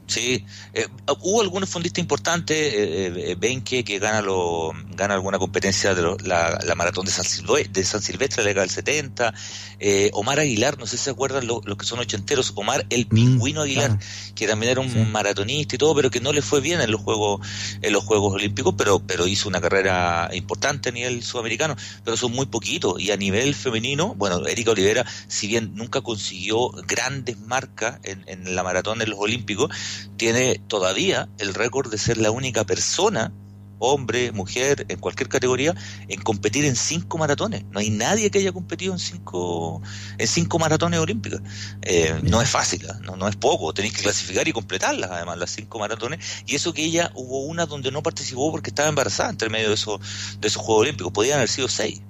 Sí, 0.08 0.42
eh, 0.72 0.86
hubo 1.20 1.42
algunos 1.42 1.68
fondistas 1.68 2.00
importantes, 2.00 2.56
eh, 2.56 3.12
eh 3.14 3.36
Benke 3.38 3.84
que 3.84 3.98
gana 3.98 4.22
lo, 4.22 4.72
gana 4.96 5.12
alguna 5.12 5.38
competencia 5.38 5.94
de 5.94 6.16
la, 6.24 6.74
maratón 6.76 7.04
de 7.04 7.12
San, 7.12 7.26
Silvestre, 7.26 7.70
de 7.74 7.84
San 7.84 8.00
Silvestre, 8.00 8.42
la 8.42 8.48
década 8.48 8.62
del 8.62 8.70
70, 8.70 9.34
eh, 9.80 10.10
Omar 10.14 10.40
Aguilar, 10.40 10.78
no 10.78 10.86
sé 10.86 10.96
si 10.96 11.04
se 11.04 11.10
acuerdan 11.10 11.46
los 11.46 11.62
que 11.76 11.84
son 11.84 11.98
ochenteros, 11.98 12.52
Omar 12.54 12.86
el 12.88 13.04
mm, 13.04 13.14
pingüino 13.14 13.60
Aguilar, 13.60 13.98
que 14.34 14.46
también 14.46 14.72
era 14.72 14.80
un 14.80 15.12
maratonista 15.12 15.74
y 15.74 15.78
todo, 15.78 15.94
pero 15.94 16.10
que 16.10 16.20
no 16.20 16.32
le 16.32 16.40
fue 16.40 16.62
bien 16.62 16.80
en 16.80 16.90
los 16.90 17.02
Juegos, 17.02 17.46
en 17.82 17.92
los 17.92 18.02
Juegos 18.02 18.32
Olímpicos, 18.32 18.74
pero, 18.78 19.00
pero 19.00 19.26
hizo 19.26 19.46
una 19.46 19.60
carrera 19.60 20.30
importante 20.32 20.88
a 20.88 20.92
nivel 20.92 21.22
sudamericano, 21.22 21.76
pero 22.02 22.16
son 22.16 22.32
muy 22.32 22.46
poquitos, 22.46 22.98
y 22.98 23.10
a 23.10 23.18
nivel 23.18 23.54
femenino, 23.54 24.14
bueno, 24.14 24.46
Erika 24.46 24.70
Olivera, 24.70 25.04
si 25.26 25.48
bien 25.48 25.74
nunca 25.74 26.00
consiguió 26.00 26.70
grandes 26.86 27.38
marcas 27.40 28.00
en, 28.04 28.24
en 28.26 28.56
la 28.56 28.62
maratón 28.62 29.00
de 29.00 29.06
los 29.06 29.18
Olímpicos, 29.18 29.70
tiene 30.16 30.61
todavía 30.66 31.28
el 31.38 31.54
récord 31.54 31.90
de 31.90 31.98
ser 31.98 32.18
la 32.18 32.30
única 32.30 32.64
persona, 32.64 33.32
hombre, 33.78 34.32
mujer, 34.32 34.87
en 34.88 34.98
cualquier 34.98 35.28
categoría, 35.28 35.74
en 36.08 36.20
competir 36.20 36.64
en 36.64 36.76
cinco 36.76 37.18
maratones. 37.18 37.64
No 37.70 37.80
hay 37.80 37.90
nadie 37.90 38.30
que 38.30 38.38
haya 38.38 38.52
competido 38.52 38.92
en 38.92 38.98
cinco, 38.98 39.80
en 40.18 40.26
cinco 40.26 40.58
maratones 40.58 41.00
olímpicas. 41.00 41.40
Eh, 41.82 42.18
no 42.22 42.42
es 42.42 42.50
fácil, 42.50 42.87
¿ah? 42.90 42.98
no, 43.02 43.16
no 43.16 43.28
es 43.28 43.37
poco, 43.37 43.72
tenéis 43.72 43.94
que 43.94 44.02
clasificar 44.02 44.46
y 44.48 44.52
completarlas, 44.52 45.11
además, 45.11 45.38
las 45.38 45.50
cinco 45.50 45.78
maratones. 45.78 46.20
Y 46.46 46.56
eso 46.56 46.72
que 46.72 46.84
ella 46.84 47.11
hubo 47.14 47.40
una 47.42 47.66
donde 47.66 47.90
no 47.92 48.02
participó 48.02 48.50
porque 48.50 48.70
estaba 48.70 48.88
embarazada 48.88 49.30
entre 49.30 49.48
medio 49.48 49.68
de 49.68 49.74
esos, 49.74 50.00
de 50.40 50.48
esos 50.48 50.62
Juegos 50.62 50.82
Olímpicos. 50.82 51.12
Podían 51.12 51.37
haber 51.37 51.48
sido 51.48 51.68
seis. 51.68 52.00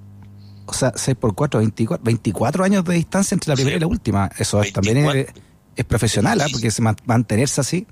O 0.65 0.73
sea, 0.73 0.93
6 0.95 1.17
por 1.19 1.33
4, 1.33 1.61
24, 1.61 2.03
24 2.03 2.63
años 2.63 2.85
de 2.85 2.93
distancia 2.93 3.33
entre 3.33 3.49
la 3.49 3.55
primera 3.55 3.77
y 3.77 3.79
la 3.79 3.87
última. 3.87 4.29
Eso 4.37 4.61
también 4.71 4.97
es, 4.97 5.27
es 5.81 5.85
profesional, 5.85 6.41
¿ah? 6.41 6.47
porque 6.51 6.69
mantenerse 7.05 7.61
así. 7.61 7.87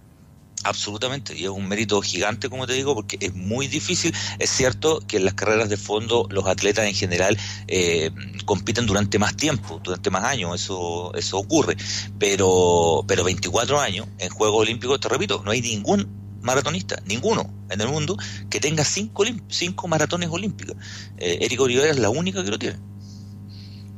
Absolutamente, 0.64 1.38
y 1.38 1.44
es 1.44 1.50
un 1.50 1.68
mérito 1.68 2.02
gigante, 2.02 2.50
como 2.50 2.66
te 2.66 2.74
digo, 2.74 2.96
porque 2.96 3.18
es 3.22 3.34
muy 3.34 3.68
difícil. 3.68 4.14
Es 4.40 4.50
cierto 4.50 5.00
que 5.08 5.18
en 5.18 5.26
las 5.26 5.36
carreras 5.36 5.70
de 5.70 5.78
fondo 5.78 6.28
los 6.32 6.46
atletas 6.48 6.86
en 6.86 6.94
general 6.94 7.38
eh, 7.68 8.12
compiten 8.46 8.86
durante 8.86 9.20
más 9.20 9.36
tiempo, 9.38 9.80
durante 9.84 10.10
más 10.10 10.24
años, 10.24 10.62
eso 10.62 11.14
eso 11.14 11.38
ocurre, 11.38 11.78
pero 12.20 13.06
pero 13.08 13.24
24 13.24 13.80
años 13.80 14.08
en 14.18 14.30
Juegos 14.30 14.62
Olímpicos, 14.62 15.00
te 15.00 15.08
repito, 15.08 15.42
no 15.46 15.52
hay 15.52 15.62
ningún 15.62 16.08
maratonista, 16.42 17.02
ninguno 17.06 17.50
en 17.70 17.80
el 17.80 17.88
mundo 17.88 18.18
que 18.50 18.60
tenga 18.60 18.84
cinco, 18.84 19.24
cinco 19.48 19.88
maratones 19.88 20.30
olímpicos. 20.30 20.76
Eh, 21.18 21.38
Eric 21.42 21.62
Olivera 21.62 21.92
es 21.92 22.00
la 22.00 22.10
única 22.10 22.44
que 22.44 22.50
lo 22.50 22.58
tiene. 22.58 22.78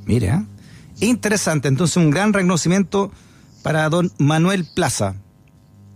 Mira, 0.06 0.46
interesante, 1.00 1.68
entonces 1.68 1.98
un 1.98 2.12
gran 2.12 2.34
reconocimiento 2.34 3.12
para 3.62 3.90
don 3.90 4.12
Manuel 4.18 4.66
Plaza 4.66 5.16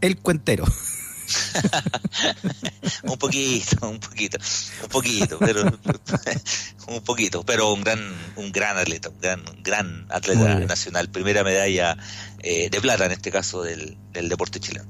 el 0.01 0.17
cuentero. 0.17 0.65
un 3.03 3.17
poquito, 3.17 3.89
un 3.89 3.99
poquito, 3.99 4.37
un 4.83 4.89
poquito, 4.89 5.39
pero 5.39 5.63
un 6.87 7.01
poquito, 7.01 7.43
pero 7.43 7.73
un 7.73 7.81
gran, 7.81 7.99
un 8.35 8.51
gran 8.51 8.77
atleta, 8.77 9.09
un 9.09 9.19
gran, 9.19 9.43
gran 9.61 10.05
atleta 10.09 10.59
nacional, 10.59 11.09
primera 11.09 11.43
medalla 11.43 11.97
eh, 12.39 12.69
de 12.69 12.81
plata 12.81 13.05
en 13.05 13.11
este 13.11 13.31
caso 13.31 13.63
del, 13.63 13.97
deporte 14.11 14.59
chileno. 14.59 14.85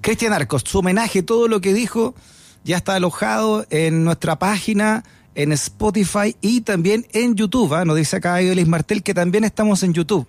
Cristian 0.00 0.32
Arcos, 0.32 0.64
su 0.66 0.78
homenaje, 0.80 1.22
todo 1.22 1.48
lo 1.48 1.60
que 1.60 1.72
dijo, 1.72 2.14
ya 2.64 2.76
está 2.76 2.94
alojado 2.94 3.66
en 3.70 4.04
nuestra 4.04 4.38
página, 4.38 5.04
en 5.34 5.52
Spotify 5.52 6.36
y 6.40 6.60
también 6.60 7.06
en 7.12 7.34
YouTube. 7.36 7.72
¿ah? 7.74 7.84
Nos 7.84 7.96
dice 7.96 8.16
acá 8.16 8.40
Elis 8.40 8.68
Martel 8.68 9.02
que 9.02 9.14
también 9.14 9.44
estamos 9.44 9.82
en 9.82 9.94
YouTube. 9.94 10.26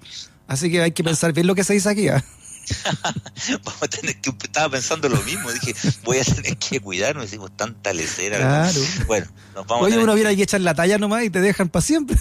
Así 0.47 0.71
que 0.71 0.81
hay 0.81 0.91
que 0.91 1.03
pensar 1.03 1.33
bien 1.33 1.47
lo 1.47 1.55
que 1.55 1.63
se 1.63 1.73
dice 1.73 1.89
aquí. 1.89 2.07
¿ah? 2.09 2.23
vamos 3.63 3.83
a 3.83 3.87
tener 3.87 4.19
que 4.19 4.29
estaba 4.29 4.69
pensando 4.69 5.07
lo 5.07 5.21
mismo 5.21 5.51
dije 5.51 5.75
voy 6.03 6.17
a 6.17 6.23
tener 6.23 6.57
que 6.57 6.79
cuidarme 6.79 7.21
decimos 7.21 7.51
tanta 7.55 7.93
lecera 7.93 8.37
claro. 8.37 8.81
bueno 9.05 9.27
nos 9.53 9.67
vamos 9.67 9.85
oye 9.85 9.99
uno 9.99 10.15
viene 10.15 10.35
que 10.35 10.43
echar 10.43 10.61
la 10.61 10.73
talla 10.73 10.97
nomás 10.97 11.23
y 11.23 11.29
te 11.29 11.41
dejan 11.41 11.69
para 11.69 11.85
siempre 11.85 12.17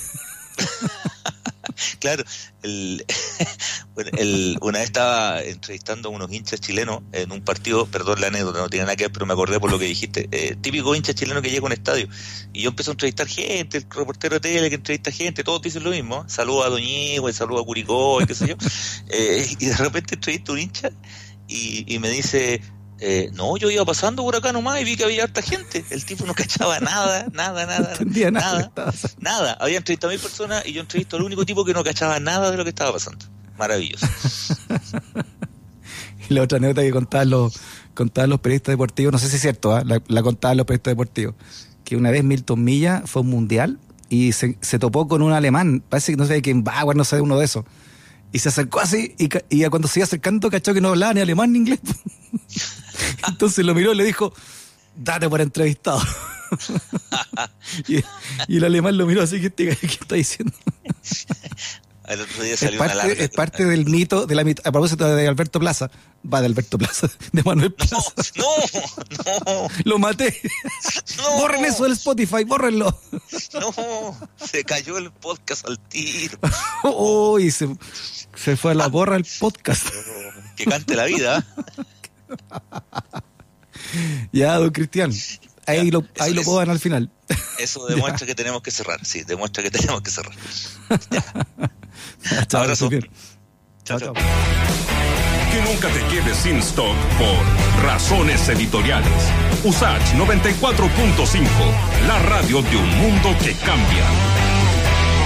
claro, 1.98 2.24
el, 2.62 3.05
el, 4.18 4.59
una 4.61 4.79
vez 4.79 4.87
estaba 4.87 5.42
entrevistando 5.42 6.09
a 6.09 6.12
unos 6.12 6.33
hinchas 6.33 6.61
chilenos 6.61 7.03
en 7.12 7.33
un 7.33 7.42
partido, 7.42 7.87
perdón 7.87 8.20
la 8.20 8.29
anécdota, 8.29 8.61
no 8.61 8.68
tiene 8.68 8.85
nada 8.85 8.96
que 8.96 9.05
ver, 9.05 9.12
pero 9.12 9.27
me 9.27 9.33
acordé 9.33 9.61
por 9.61 9.70
lo 9.70 9.79
que 9.79 9.87
dijiste. 9.87 10.29
Eh, 10.31 10.57
típico 10.61 10.94
hincha 10.94 11.14
chileno 11.14 11.42
que 11.42 11.50
llega 11.50 11.62
a 11.62 11.66
un 11.66 11.72
estadio. 11.72 12.09
Y 12.53 12.62
yo 12.62 12.70
empecé 12.70 12.90
a 12.90 12.92
entrevistar 12.92 13.27
gente, 13.27 13.79
el 13.79 13.87
reportero 13.90 14.35
de 14.35 14.40
tele 14.40 14.68
que 14.68 14.77
entrevista 14.77 15.11
gente, 15.11 15.44
todos 15.44 15.62
dicen 15.62 15.85
lo 15.85 15.90
mismo. 15.90 16.24
Saludos 16.29 16.66
a 16.66 16.68
Doñigo, 16.70 17.33
saludos 17.33 17.62
a 17.62 17.66
Curicó, 17.66 18.22
y 18.22 18.27
qué 18.27 18.35
sé 18.35 18.48
yo. 18.48 18.57
Eh, 19.11 19.46
y 19.61 19.66
de 19.66 19.77
repente 19.77 20.14
entrevisto 20.14 20.53
a 20.53 20.55
un 20.55 20.61
hincha 20.61 20.90
y, 21.46 21.85
y 21.94 21.98
me 21.98 22.09
dice, 22.09 22.61
eh, 23.07 23.31
no, 23.35 23.59
yo 23.59 23.71
iba 23.71 23.85
pasando 23.85 24.23
por 24.23 24.35
acá 24.35 24.51
nomás 24.51 24.81
y 24.81 24.85
vi 24.85 24.97
que 24.97 25.05
había 25.05 25.25
harta 25.25 25.43
gente. 25.43 25.85
El 25.90 26.07
tipo 26.07 26.25
no 26.25 26.33
cachaba 26.35 26.81
nada, 26.81 27.27
nada, 27.35 27.67
nada. 27.67 27.93
No 28.01 28.31
nada, 28.31 28.73
nada, 28.75 28.93
nada. 29.19 29.53
Había 29.61 29.77
entrevistado 29.77 30.11
a 30.11 30.14
mil 30.14 30.23
personas 30.23 30.64
y 30.64 30.73
yo 30.73 30.81
entrevisto 30.81 31.19
al 31.19 31.23
único 31.23 31.45
tipo 31.45 31.67
que 31.67 31.75
no 31.75 31.85
cachaba 31.85 32.19
nada 32.19 32.51
de 32.51 32.57
lo 32.57 32.64
que 32.64 32.71
estaba 32.71 32.95
pasando. 32.95 33.27
Maravilloso. 33.59 34.07
y 36.31 36.33
la 36.33 36.40
otra 36.40 36.57
anécdota 36.57 36.81
que 36.81 36.93
contaban 36.93 37.29
los, 37.29 37.61
contaban 37.93 38.31
los 38.31 38.40
periodistas 38.40 38.73
deportivos, 38.73 39.12
no 39.12 39.19
sé 39.19 39.29
si 39.29 39.37
es 39.37 39.43
cierto, 39.43 39.77
¿ah? 39.77 39.83
la, 39.85 40.01
la, 40.09 40.23
contaban 40.23 40.57
los 40.57 40.64
periodistas 40.64 40.93
deportivos, 40.93 41.35
que 41.85 41.99
una 41.99 42.11
vez 42.11 42.25
Milton 42.25 42.64
Milla 42.64 43.03
fue 43.05 43.21
un 43.21 43.29
mundial 43.29 43.79
y 44.09 44.33
se, 44.33 44.57
se 44.62 44.79
topó 44.79 45.09
con 45.09 45.21
un 45.21 45.33
alemán, 45.33 45.85
parece 45.87 46.12
que 46.12 46.17
no 46.17 46.25
sé 46.25 46.40
quién 46.40 46.64
va, 46.64 46.83
no 46.95 47.05
sé, 47.05 47.21
uno 47.21 47.38
de 47.38 47.45
esos 47.45 47.67
y 48.35 48.40
se 48.40 48.49
acercó 48.49 48.81
así 48.81 49.14
y, 49.17 49.29
y 49.49 49.64
cuando 49.67 49.87
se 49.87 50.01
iba 50.01 50.05
acercando 50.05 50.51
cachó 50.51 50.75
que 50.75 50.81
no 50.81 50.88
hablaba 50.88 51.14
ni 51.14 51.21
alemán 51.21 51.53
ni 51.53 51.61
inglés. 51.61 51.79
Entonces 53.28 53.64
lo 53.64 53.74
miró 53.74 53.92
y 53.92 53.96
le 53.96 54.04
dijo, 54.04 54.33
date 54.96 55.28
por 55.28 55.40
entrevistado. 55.40 56.02
y, 57.88 58.02
el 58.57 58.64
alemán 58.64 58.96
lo 58.96 59.07
miró 59.07 59.22
así, 59.22 59.40
¿qué, 59.40 59.50
qué 59.50 59.87
está 59.87 60.14
diciendo? 60.14 60.54
es 62.07 62.76
parte, 62.76 63.24
es 63.24 63.30
parte 63.30 63.64
del 63.64 63.87
mito, 63.87 64.26
de 64.26 64.35
la 64.35 64.42
a 64.42 64.72
propósito 64.72 65.07
de 65.14 65.26
Alberto 65.26 65.59
Plaza, 65.59 65.90
va 66.30 66.40
de 66.40 66.46
Alberto 66.46 66.76
Plaza, 66.76 67.09
de 67.33 67.42
Manuel 67.42 67.72
Plaza. 67.72 68.12
No, 68.37 68.44
no, 69.46 69.68
Lo 69.85 69.98
maté. 69.98 70.38
No. 71.16 71.38
Borren 71.38 71.64
eso 71.64 71.85
del 71.85 71.94
Spotify, 71.94 72.44
bórrenlo. 72.44 72.98
No, 73.54 74.28
se 74.37 74.64
cayó 74.64 74.98
el 74.98 75.11
podcast 75.12 75.66
al 75.66 75.78
tiro. 75.78 76.38
Uy, 76.85 77.50
se, 77.50 77.74
se 78.35 78.57
fue 78.57 78.72
a 78.72 78.74
la 78.74 78.88
borra 78.88 79.16
el 79.16 79.26
podcast. 79.38 79.87
Que 80.57 80.66
cante 80.66 80.94
la 80.94 81.07
vida. 81.07 81.46
ya, 84.33 84.57
don 84.57 84.70
Cristian. 84.70 85.12
Ahí 85.66 85.90
lo, 85.90 86.05
ahí 86.20 86.35
lo 86.35 86.42
pongan 86.42 86.70
al 86.70 86.79
final. 86.79 87.11
Eso 87.59 87.87
demuestra 87.88 88.27
que 88.27 88.35
tenemos 88.35 88.62
que 88.62 88.70
cerrar, 88.70 89.05
sí, 89.05 89.23
demuestra 89.25 89.62
que 89.62 89.70
tenemos 89.70 90.03
que 90.03 90.11
cerrar. 90.11 90.35
chao, 92.49 92.62
Abrazo. 92.62 92.90
Chao, 93.85 94.01
chao. 94.01 94.14
Que 94.14 95.62
nunca 95.62 95.88
te 95.88 96.01
quedes 96.09 96.37
sin 96.38 96.59
stock 96.59 96.97
por 97.18 97.85
razones 97.85 98.49
editoriales. 98.49 99.12
Usach 99.62 100.03
94.5, 100.14 101.47
la 102.07 102.18
radio 102.18 102.61
de 102.62 102.77
un 102.77 102.88
mundo 102.99 103.37
que 103.42 103.55
cambia. 103.55 104.43